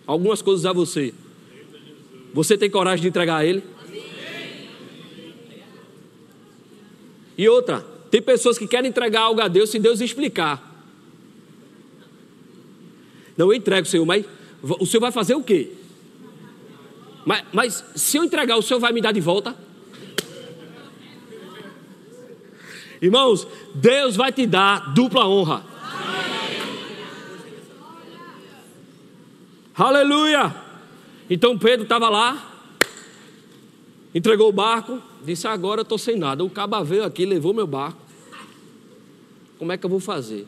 [0.07, 1.15] algumas coisas a você,
[2.35, 3.63] você tem coragem de entregar a Ele?
[7.37, 7.81] E outra,
[8.11, 10.71] tem pessoas que querem entregar algo a Deus se Deus explicar.
[13.37, 14.25] Não, eu entrego, Senhor, mas
[14.63, 15.73] o Senhor vai fazer o quê?
[17.25, 19.57] Mas, mas se eu entregar, o Senhor vai me dar de volta?
[23.03, 25.65] Irmãos, Deus vai te dar dupla honra.
[29.75, 30.55] Aleluia!
[31.29, 32.49] Então Pedro estava lá,
[34.15, 36.45] entregou o barco, disse: Agora eu estou sem nada.
[36.45, 37.99] O caba veio aqui, levou meu barco.
[39.59, 40.47] Como é que eu vou fazer?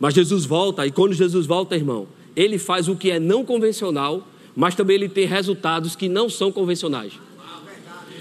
[0.00, 4.26] Mas Jesus volta, e quando Jesus volta, irmão, ele faz o que é não convencional,
[4.54, 7.12] mas também ele tem resultados que não são convencionais.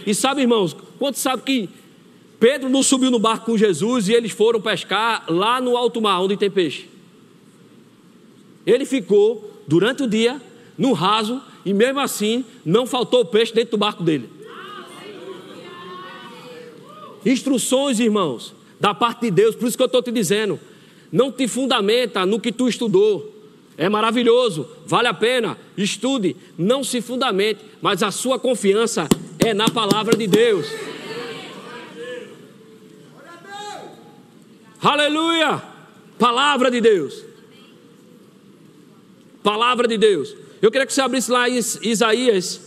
[0.05, 1.70] E sabe, irmãos, quanto sabe que
[2.46, 6.22] Pedro não subiu no barco com Jesus e eles foram pescar lá no alto mar,
[6.22, 6.88] onde tem peixe.
[8.68, 10.39] Ele ficou durante o dia
[10.78, 14.30] no raso e mesmo assim não faltou peixe dentro do barco dele.
[17.26, 20.60] Instruções, irmãos, da parte de Deus, por isso que eu estou te dizendo.
[21.12, 23.34] Não te fundamenta no que tu estudou.
[23.76, 29.08] É maravilhoso, vale a pena, estude, não se fundamente, mas a sua confiança
[29.43, 30.68] é na palavra de Deus.
[34.86, 35.64] Aleluia!
[36.20, 37.26] Palavra de Deus.
[39.42, 40.36] Palavra de Deus.
[40.62, 42.62] Eu queria que você abrisse lá Isaías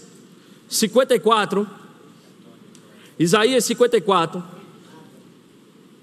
[0.69, 1.65] 54.
[3.21, 4.43] Isaías 54.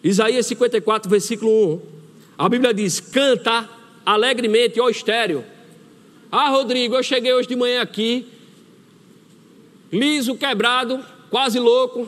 [0.02, 1.82] Isaías 54, versículo 1.
[2.38, 3.70] A Bíblia diz: Canta
[4.06, 5.44] alegremente, ó estéreo.
[6.32, 8.26] Ah, Rodrigo, eu cheguei hoje de manhã aqui,
[9.92, 12.08] liso, quebrado, quase louco,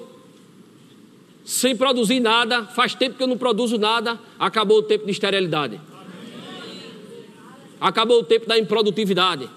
[1.48, 2.66] sem produzir nada.
[2.66, 4.20] Faz tempo que eu não produzo nada.
[4.38, 5.80] Acabou o tempo de esterilidade.
[7.80, 9.50] Acabou o tempo da improdutividade.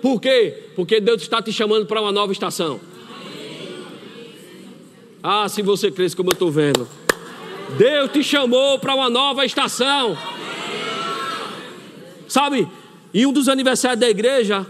[0.00, 0.70] Por quê?
[0.76, 2.80] Porque Deus está te chamando para uma nova estação.
[5.20, 6.88] Ah, se você cresce como eu estou vendo.
[7.76, 10.16] Deus te chamou para uma nova estação.
[12.28, 12.68] Sabe,
[13.12, 14.64] em um dos aniversários da igreja,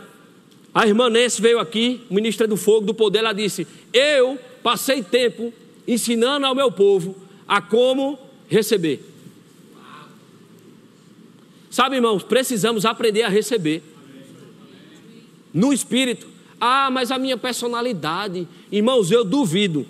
[0.72, 5.52] a irmã Nancy veio aqui, ministra do fogo, do poder, ela disse: Eu passei tempo
[5.86, 7.16] ensinando ao meu povo
[7.46, 8.18] a como
[8.48, 9.04] receber.
[11.70, 13.82] Sabe, irmãos, precisamos aprender a receber.
[15.52, 16.26] No espírito.
[16.60, 18.48] Ah, mas a minha personalidade.
[18.72, 19.86] Irmãos, eu duvido.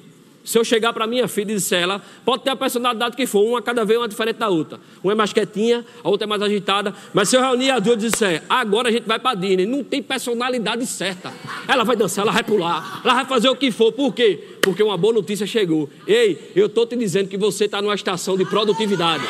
[0.47, 3.43] Se eu chegar para minha filha e disser ela, pode ter a personalidade que for,
[3.43, 4.79] uma cada vez uma diferente da outra.
[5.03, 6.95] Uma é mais quietinha, a outra é mais agitada.
[7.13, 9.83] Mas se eu reunir as duas e disser, agora a gente vai para Disney, não
[9.83, 11.33] tem personalidade certa.
[11.67, 13.91] Ela vai dançar, ela vai pular, ela vai fazer o que for.
[13.91, 14.39] Por quê?
[14.63, 15.91] Porque uma boa notícia chegou.
[16.07, 19.25] Ei, eu estou te dizendo que você está numa estação de produtividade.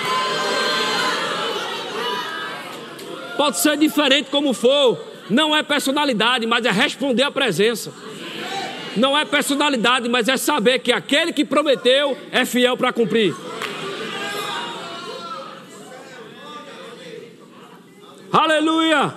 [3.39, 4.99] Pode ser diferente como for.
[5.31, 7.91] Não é personalidade, mas é responder à presença.
[8.97, 13.35] Não é personalidade, mas é saber que aquele que prometeu é fiel para cumprir.
[18.33, 19.15] Aleluia!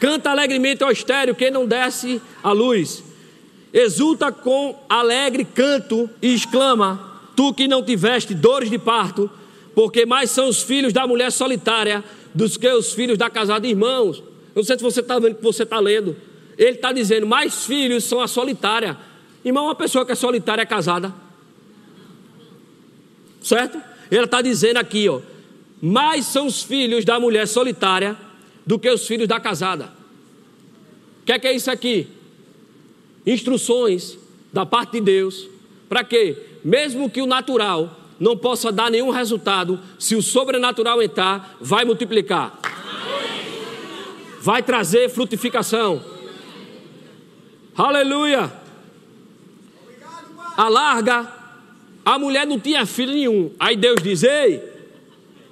[0.00, 3.02] Canta alegremente ao estéreo quem não desce a luz.
[3.72, 9.30] Exulta com alegre canto e exclama: Tu que não tiveste dores de parto,
[9.74, 12.04] porque mais são os filhos da mulher solitária
[12.34, 14.18] dos que os filhos da casada irmãos.
[14.18, 16.16] Eu não sei se você está vendo o que você está lendo.
[16.56, 18.96] Ele está dizendo: mais filhos são a solitária.
[19.44, 21.14] Irmão, uma pessoa que é solitária é casada.
[23.42, 23.80] Certo?
[24.10, 25.20] Ele está dizendo aqui, ó.
[25.82, 28.16] Mais são os filhos da mulher solitária
[28.64, 29.92] do que os filhos da casada.
[31.22, 32.08] O que é, que é isso aqui?
[33.26, 34.18] Instruções
[34.52, 35.48] da parte de Deus.
[35.88, 36.36] Para quê?
[36.64, 42.58] Mesmo que o natural não possa dar nenhum resultado, se o sobrenatural entrar, vai multiplicar,
[44.40, 46.02] vai trazer frutificação.
[47.76, 48.52] Aleluia!
[50.56, 51.28] Alarga,
[52.04, 53.50] a mulher não tinha filho nenhum.
[53.58, 54.62] Aí Deus diz: Ei,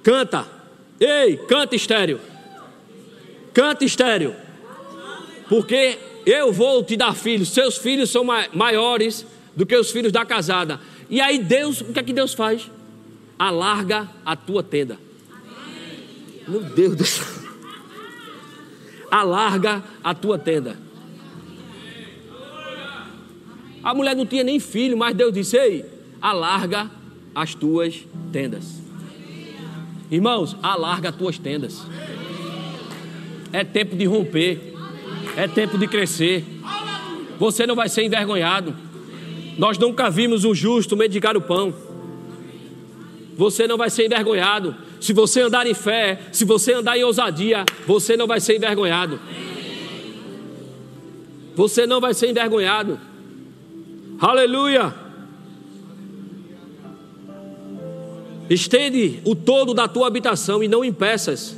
[0.01, 0.47] canta,
[0.99, 2.19] ei, canta estéreo,
[3.53, 4.33] canta estéreo,
[5.49, 10.25] porque eu vou te dar filhos, seus filhos são maiores do que os filhos da
[10.25, 10.79] casada.
[11.09, 12.71] E aí Deus, o que é que Deus faz?
[13.37, 14.97] Alarga a tua tenda.
[16.47, 17.25] Meu Deus do céu.
[19.11, 20.82] Alarga a tua tenda.
[23.83, 25.85] A mulher não tinha nem filho, mas Deus disse: Ei,
[26.21, 26.89] alarga
[27.35, 28.81] as tuas tendas.
[30.09, 31.81] Irmãos, alarga as tuas tendas.
[33.51, 34.73] É tempo de romper.
[35.35, 36.45] É tempo de crescer.
[37.39, 38.75] Você não vai ser envergonhado.
[39.57, 41.73] Nós nunca vimos um justo mendigar o pão.
[43.35, 44.75] Você não vai ser envergonhado.
[45.01, 49.19] Se você andar em fé, se você andar em ousadia, você não vai ser envergonhado.
[51.55, 52.99] Você não vai ser envergonhado.
[54.23, 54.95] Aleluia.
[58.49, 61.57] Estende o todo da tua habitação e não impeças.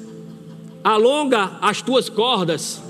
[0.84, 2.82] Alonga as tuas cordas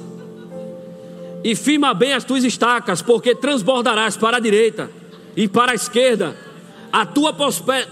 [1.43, 4.89] e firma bem as tuas estacas, porque transbordarás para a direita
[5.35, 6.37] e para a esquerda.
[6.89, 7.35] A tua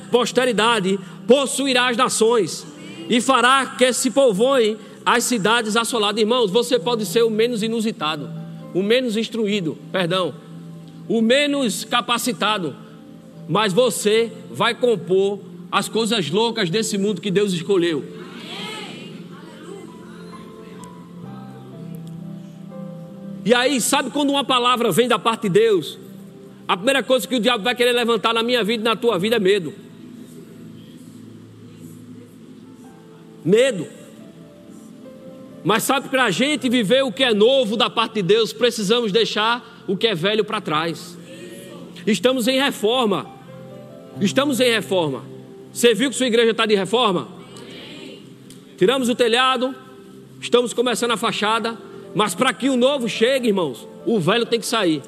[0.09, 2.65] posteridade possuirá as nações
[3.09, 6.21] e fará que se povoem as cidades assoladas.
[6.21, 8.29] Irmãos, você pode ser o menos inusitado,
[8.73, 10.33] o menos instruído, perdão,
[11.07, 12.75] o menos capacitado,
[13.47, 15.39] mas você vai compor
[15.71, 18.03] as coisas loucas desse mundo que Deus escolheu.
[23.45, 25.99] E aí, sabe quando uma palavra vem da parte de Deus?
[26.65, 29.19] A primeira coisa que o diabo vai querer levantar na minha vida e na tua
[29.19, 29.73] vida é medo.
[33.43, 34.02] Medo.
[35.63, 39.11] Mas sabe, para a gente viver o que é novo da parte de Deus, precisamos
[39.11, 41.17] deixar o que é velho para trás.
[42.05, 43.27] Estamos em reforma.
[44.19, 45.23] Estamos em reforma.
[45.71, 47.29] Você viu que sua igreja está de reforma?
[48.77, 49.73] Tiramos o telhado,
[50.41, 51.77] estamos começando a fachada.
[52.13, 55.01] Mas para que o novo chegue, irmãos, o velho tem que sair.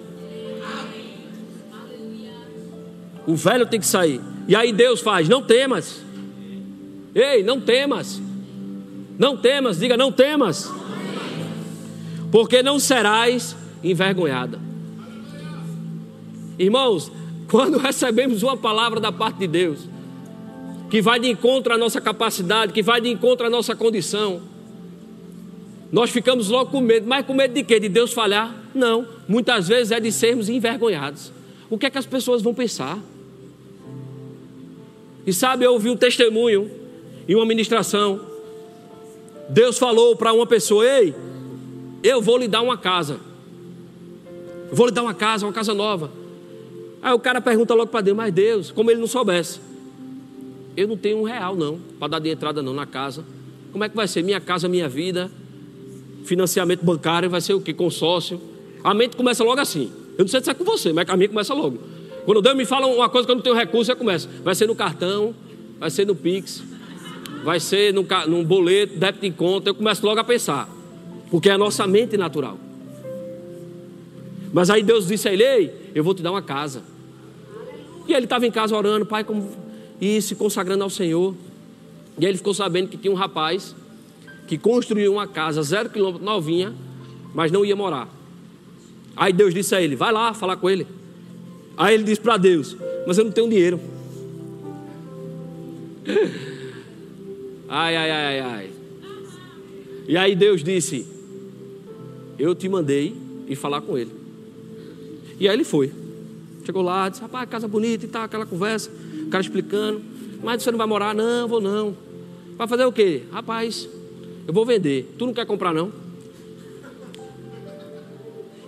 [3.27, 4.21] O velho tem que sair.
[4.47, 6.03] E aí Deus faz: não temas.
[7.13, 8.21] Ei, não temas.
[9.18, 10.72] Não temas, diga não temas.
[12.32, 14.59] Porque não serás envergonhada.
[16.57, 17.11] Irmãos,
[17.49, 19.80] quando recebemos uma palavra da parte de Deus,
[20.89, 24.41] que vai de encontro à nossa capacidade, que vai de encontro à nossa condição,
[25.91, 27.07] nós ficamos logo com medo.
[27.07, 27.80] Mas com medo de quê?
[27.80, 28.53] De Deus falhar?
[28.74, 29.07] Não.
[29.28, 31.32] Muitas vezes é de sermos envergonhados.
[31.70, 32.99] O que é que as pessoas vão pensar?
[35.26, 36.70] E sabe, eu ouvi um testemunho
[37.28, 38.34] em uma ministração.
[39.49, 41.13] Deus falou para uma pessoa: Ei,
[42.03, 43.19] eu vou lhe dar uma casa.
[44.69, 46.11] Eu vou lhe dar uma casa, uma casa nova.
[47.01, 49.59] Aí o cara pergunta logo para Deus: Mas Deus, como ele não soubesse,
[50.75, 53.23] eu não tenho um real não para dar de entrada não na casa.
[53.71, 55.29] Como é que vai ser minha casa, minha vida?
[56.23, 57.73] Financiamento bancário vai ser o que?
[57.73, 58.41] Consórcio.
[58.83, 59.91] A mente começa logo assim.
[60.17, 61.79] Eu não sei se é com você, mas a minha começa logo.
[62.25, 64.27] Quando Deus me fala uma coisa que eu não tenho recurso, eu começo.
[64.43, 65.35] Vai ser no cartão,
[65.79, 66.63] vai ser no Pix,
[67.45, 69.69] vai ser num, num boleto, débito em conta.
[69.69, 70.67] Eu começo logo a pensar.
[71.29, 72.57] Porque é a nossa mente natural.
[74.51, 76.81] Mas aí Deus disse a ele: Ei, eu vou te dar uma casa.
[78.07, 79.47] E ele estava em casa orando, pai, como...
[80.01, 81.35] e se consagrando ao Senhor.
[82.17, 83.75] E aí ele ficou sabendo que tinha um rapaz
[84.47, 86.73] que construiu uma casa zero quilômetro novinha,
[87.33, 88.07] mas não ia morar.
[89.15, 90.87] Aí Deus disse a ele: Vai lá falar com ele.
[91.77, 92.75] Aí ele disse para Deus:
[93.05, 93.79] Mas eu não tenho dinheiro.
[97.68, 98.70] Ai, ai, ai, ai.
[100.07, 101.05] E aí Deus disse:
[102.38, 103.16] Eu te mandei
[103.47, 104.11] ir falar com ele.
[105.39, 105.91] E aí ele foi.
[106.63, 108.91] Chegou lá, disse: Rapaz, casa bonita e tal, aquela conversa.
[109.26, 110.01] O cara explicando:
[110.43, 111.13] Mas você não vai morar?
[111.16, 111.95] Não, vou não.
[112.55, 113.24] Vai fazer o quê?
[113.32, 113.89] Rapaz,
[114.47, 115.13] eu vou vender.
[115.18, 115.91] Tu não quer comprar, não?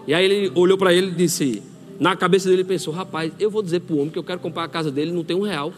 [0.07, 1.61] E aí ele olhou para ele e disse:
[1.99, 4.63] Na cabeça dele pensou: Rapaz, eu vou dizer para o homem que eu quero comprar
[4.63, 5.71] a casa dele, não tem um real.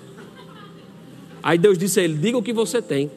[1.42, 3.10] Aí Deus disse a ele: Diga o que você tem.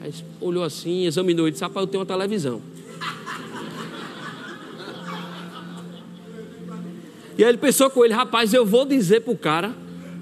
[0.00, 2.60] Aí olhou assim, examinou e disse: Rapaz, eu tenho uma televisão.
[7.36, 9.74] E aí ele pensou com ele: Rapaz, eu vou dizer para o cara.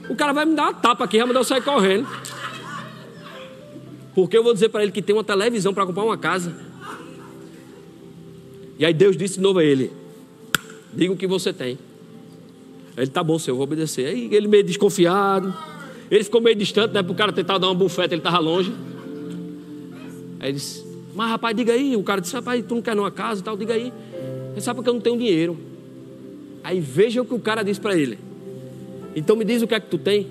[0.08, 2.06] O cara vai me dar uma tapa aqui, vai mandar eu sair correndo.
[4.14, 6.54] Porque eu vou dizer para ele que tem uma televisão para comprar uma casa.
[8.78, 9.92] E aí Deus disse de novo a ele:
[10.92, 11.78] Diga o que você tem.
[12.96, 14.06] Ele, tá bom, senhor, eu vou obedecer.
[14.06, 15.54] Aí ele meio desconfiado.
[16.12, 17.02] Ele ficou meio distante, né?
[17.02, 18.70] Para o cara tentar dar uma bufeta, ele estava longe.
[20.38, 20.84] Aí ele disse:
[21.14, 21.96] Mas rapaz, diga aí.
[21.96, 23.90] O cara disse: Rapaz, tu não quer numa casa e tal, diga aí.
[24.52, 25.58] Ele sabe porque eu não tenho dinheiro.
[26.62, 28.18] Aí veja o que o cara disse para ele.
[29.16, 30.26] Então me diz o que é que tu tem.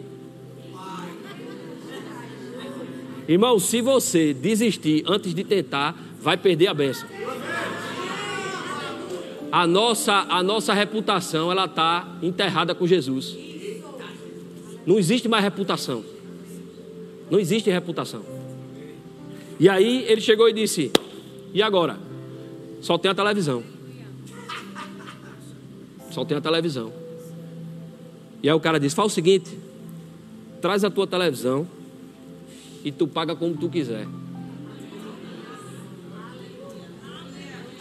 [3.27, 7.09] Irmão, se você desistir antes de tentar, vai perder a benção.
[9.51, 13.50] A nossa, a nossa reputação ela está enterrada com Jesus.
[14.85, 16.03] Não existe mais reputação.
[17.29, 18.23] Não existe reputação.
[19.59, 20.91] E aí ele chegou e disse:
[21.53, 21.97] E agora?
[22.81, 23.63] Só tem a televisão.
[26.09, 26.91] Só tem a televisão.
[28.41, 29.57] E aí o cara disse: Faz o seguinte,
[30.61, 31.67] traz a tua televisão
[32.83, 34.07] e tu paga como tu quiser.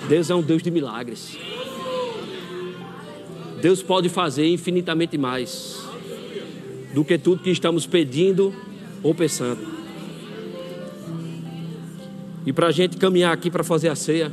[0.06, 1.38] Deus é um Deus de milagres.
[3.60, 5.89] Deus pode fazer infinitamente mais
[6.94, 8.54] do que tudo que estamos pedindo
[9.02, 9.60] ou pensando.
[12.44, 14.32] E para a gente caminhar aqui para fazer a ceia,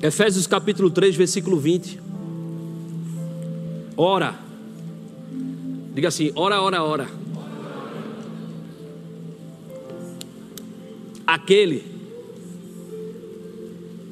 [0.00, 2.00] Efésios capítulo 3, versículo 20.
[3.96, 4.38] Ora,
[5.92, 7.08] diga assim: ora, ora, ora.
[11.26, 11.84] Aquele.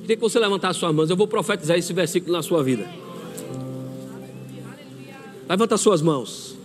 [0.01, 1.09] Queria que você levantasse suas mãos.
[1.09, 3.06] Eu vou profetizar esse versículo na sua vida.
[5.49, 6.57] Levanta suas mãos.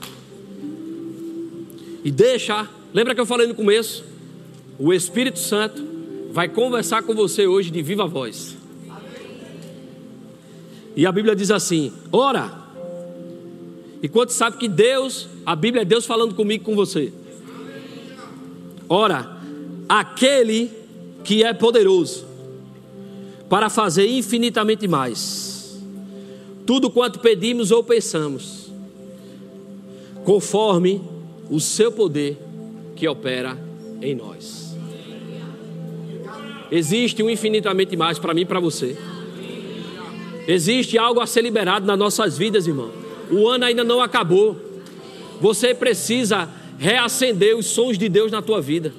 [2.03, 2.67] E deixa.
[2.93, 4.03] Lembra que eu falei no começo?
[4.77, 5.81] O Espírito Santo
[6.31, 8.57] vai conversar com você hoje de viva voz.
[10.95, 12.59] E a Bíblia diz assim: ora.
[14.01, 17.13] E quanto sabe que Deus, a Bíblia é Deus falando comigo com você.
[18.89, 19.37] Ora,
[19.87, 20.71] aquele
[21.23, 22.25] que é poderoso
[23.47, 25.81] para fazer infinitamente mais,
[26.65, 28.60] tudo quanto pedimos ou pensamos,
[30.23, 31.01] conforme
[31.49, 32.37] o seu poder
[32.95, 33.57] que opera
[34.01, 34.75] em nós.
[36.71, 38.97] Existe um infinitamente mais para mim e para você.
[40.47, 42.89] Existe algo a ser liberado nas nossas vidas, irmão.
[43.29, 44.57] O ano ainda não acabou.
[45.41, 48.93] Você precisa reacender os sons de Deus na tua vida.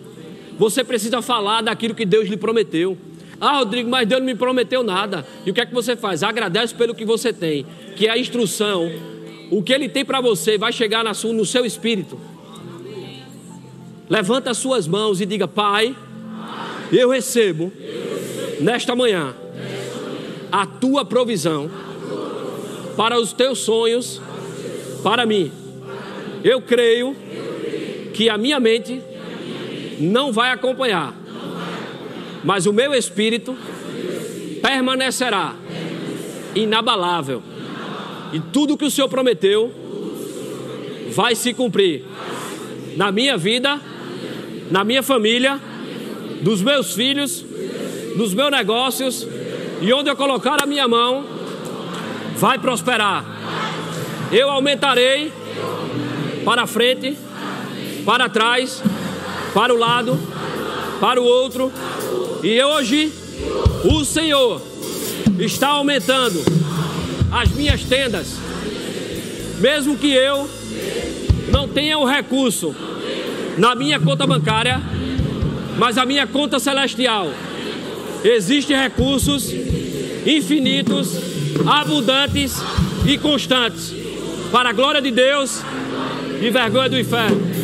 [0.58, 2.96] Você precisa falar daquilo que Deus lhe prometeu.
[3.40, 5.26] Ah, Rodrigo, mas Deus não me prometeu nada.
[5.44, 6.22] E o que é que você faz?
[6.22, 7.66] Agradece pelo que você tem,
[7.96, 8.88] que é a instrução.
[9.53, 12.18] O que Ele tem para você vai chegar no seu espírito.
[14.09, 15.94] Levanta as suas mãos e diga: Pai,
[16.90, 17.70] eu recebo
[18.61, 19.34] nesta manhã
[20.50, 21.70] a tua provisão
[22.96, 24.22] para os teus sonhos
[25.03, 25.53] para mim.
[26.42, 27.14] Eu creio
[28.14, 29.03] que a minha mente
[30.00, 31.14] não vai acompanhar,
[32.42, 33.55] mas o meu espírito
[34.62, 35.55] permanecerá
[36.55, 37.51] inabalável.
[38.32, 39.72] E tudo que o Senhor prometeu
[41.14, 42.04] vai se cumprir
[42.96, 43.80] na minha vida,
[44.70, 45.60] na minha família,
[46.40, 47.44] dos meus filhos,
[48.16, 49.26] nos meus negócios
[49.80, 51.24] e onde eu colocar a minha mão,
[52.36, 53.24] vai prosperar.
[54.30, 55.32] Eu aumentarei
[56.44, 57.16] para frente,
[58.04, 58.82] para trás,
[59.52, 60.18] para o lado,
[61.00, 61.70] para o outro.
[62.42, 63.12] E hoje
[63.84, 64.62] o Senhor
[65.38, 66.42] está aumentando
[67.32, 68.36] as minhas tendas,
[69.58, 70.48] mesmo que eu
[71.50, 72.74] não tenha o recurso
[73.56, 74.80] na minha conta bancária,
[75.78, 77.32] mas a minha conta celestial
[78.22, 79.50] existem recursos
[80.26, 81.16] infinitos,
[81.66, 82.62] abundantes
[83.06, 83.92] e constantes
[84.52, 85.62] para a glória de Deus
[86.40, 87.61] e vergonha do inferno.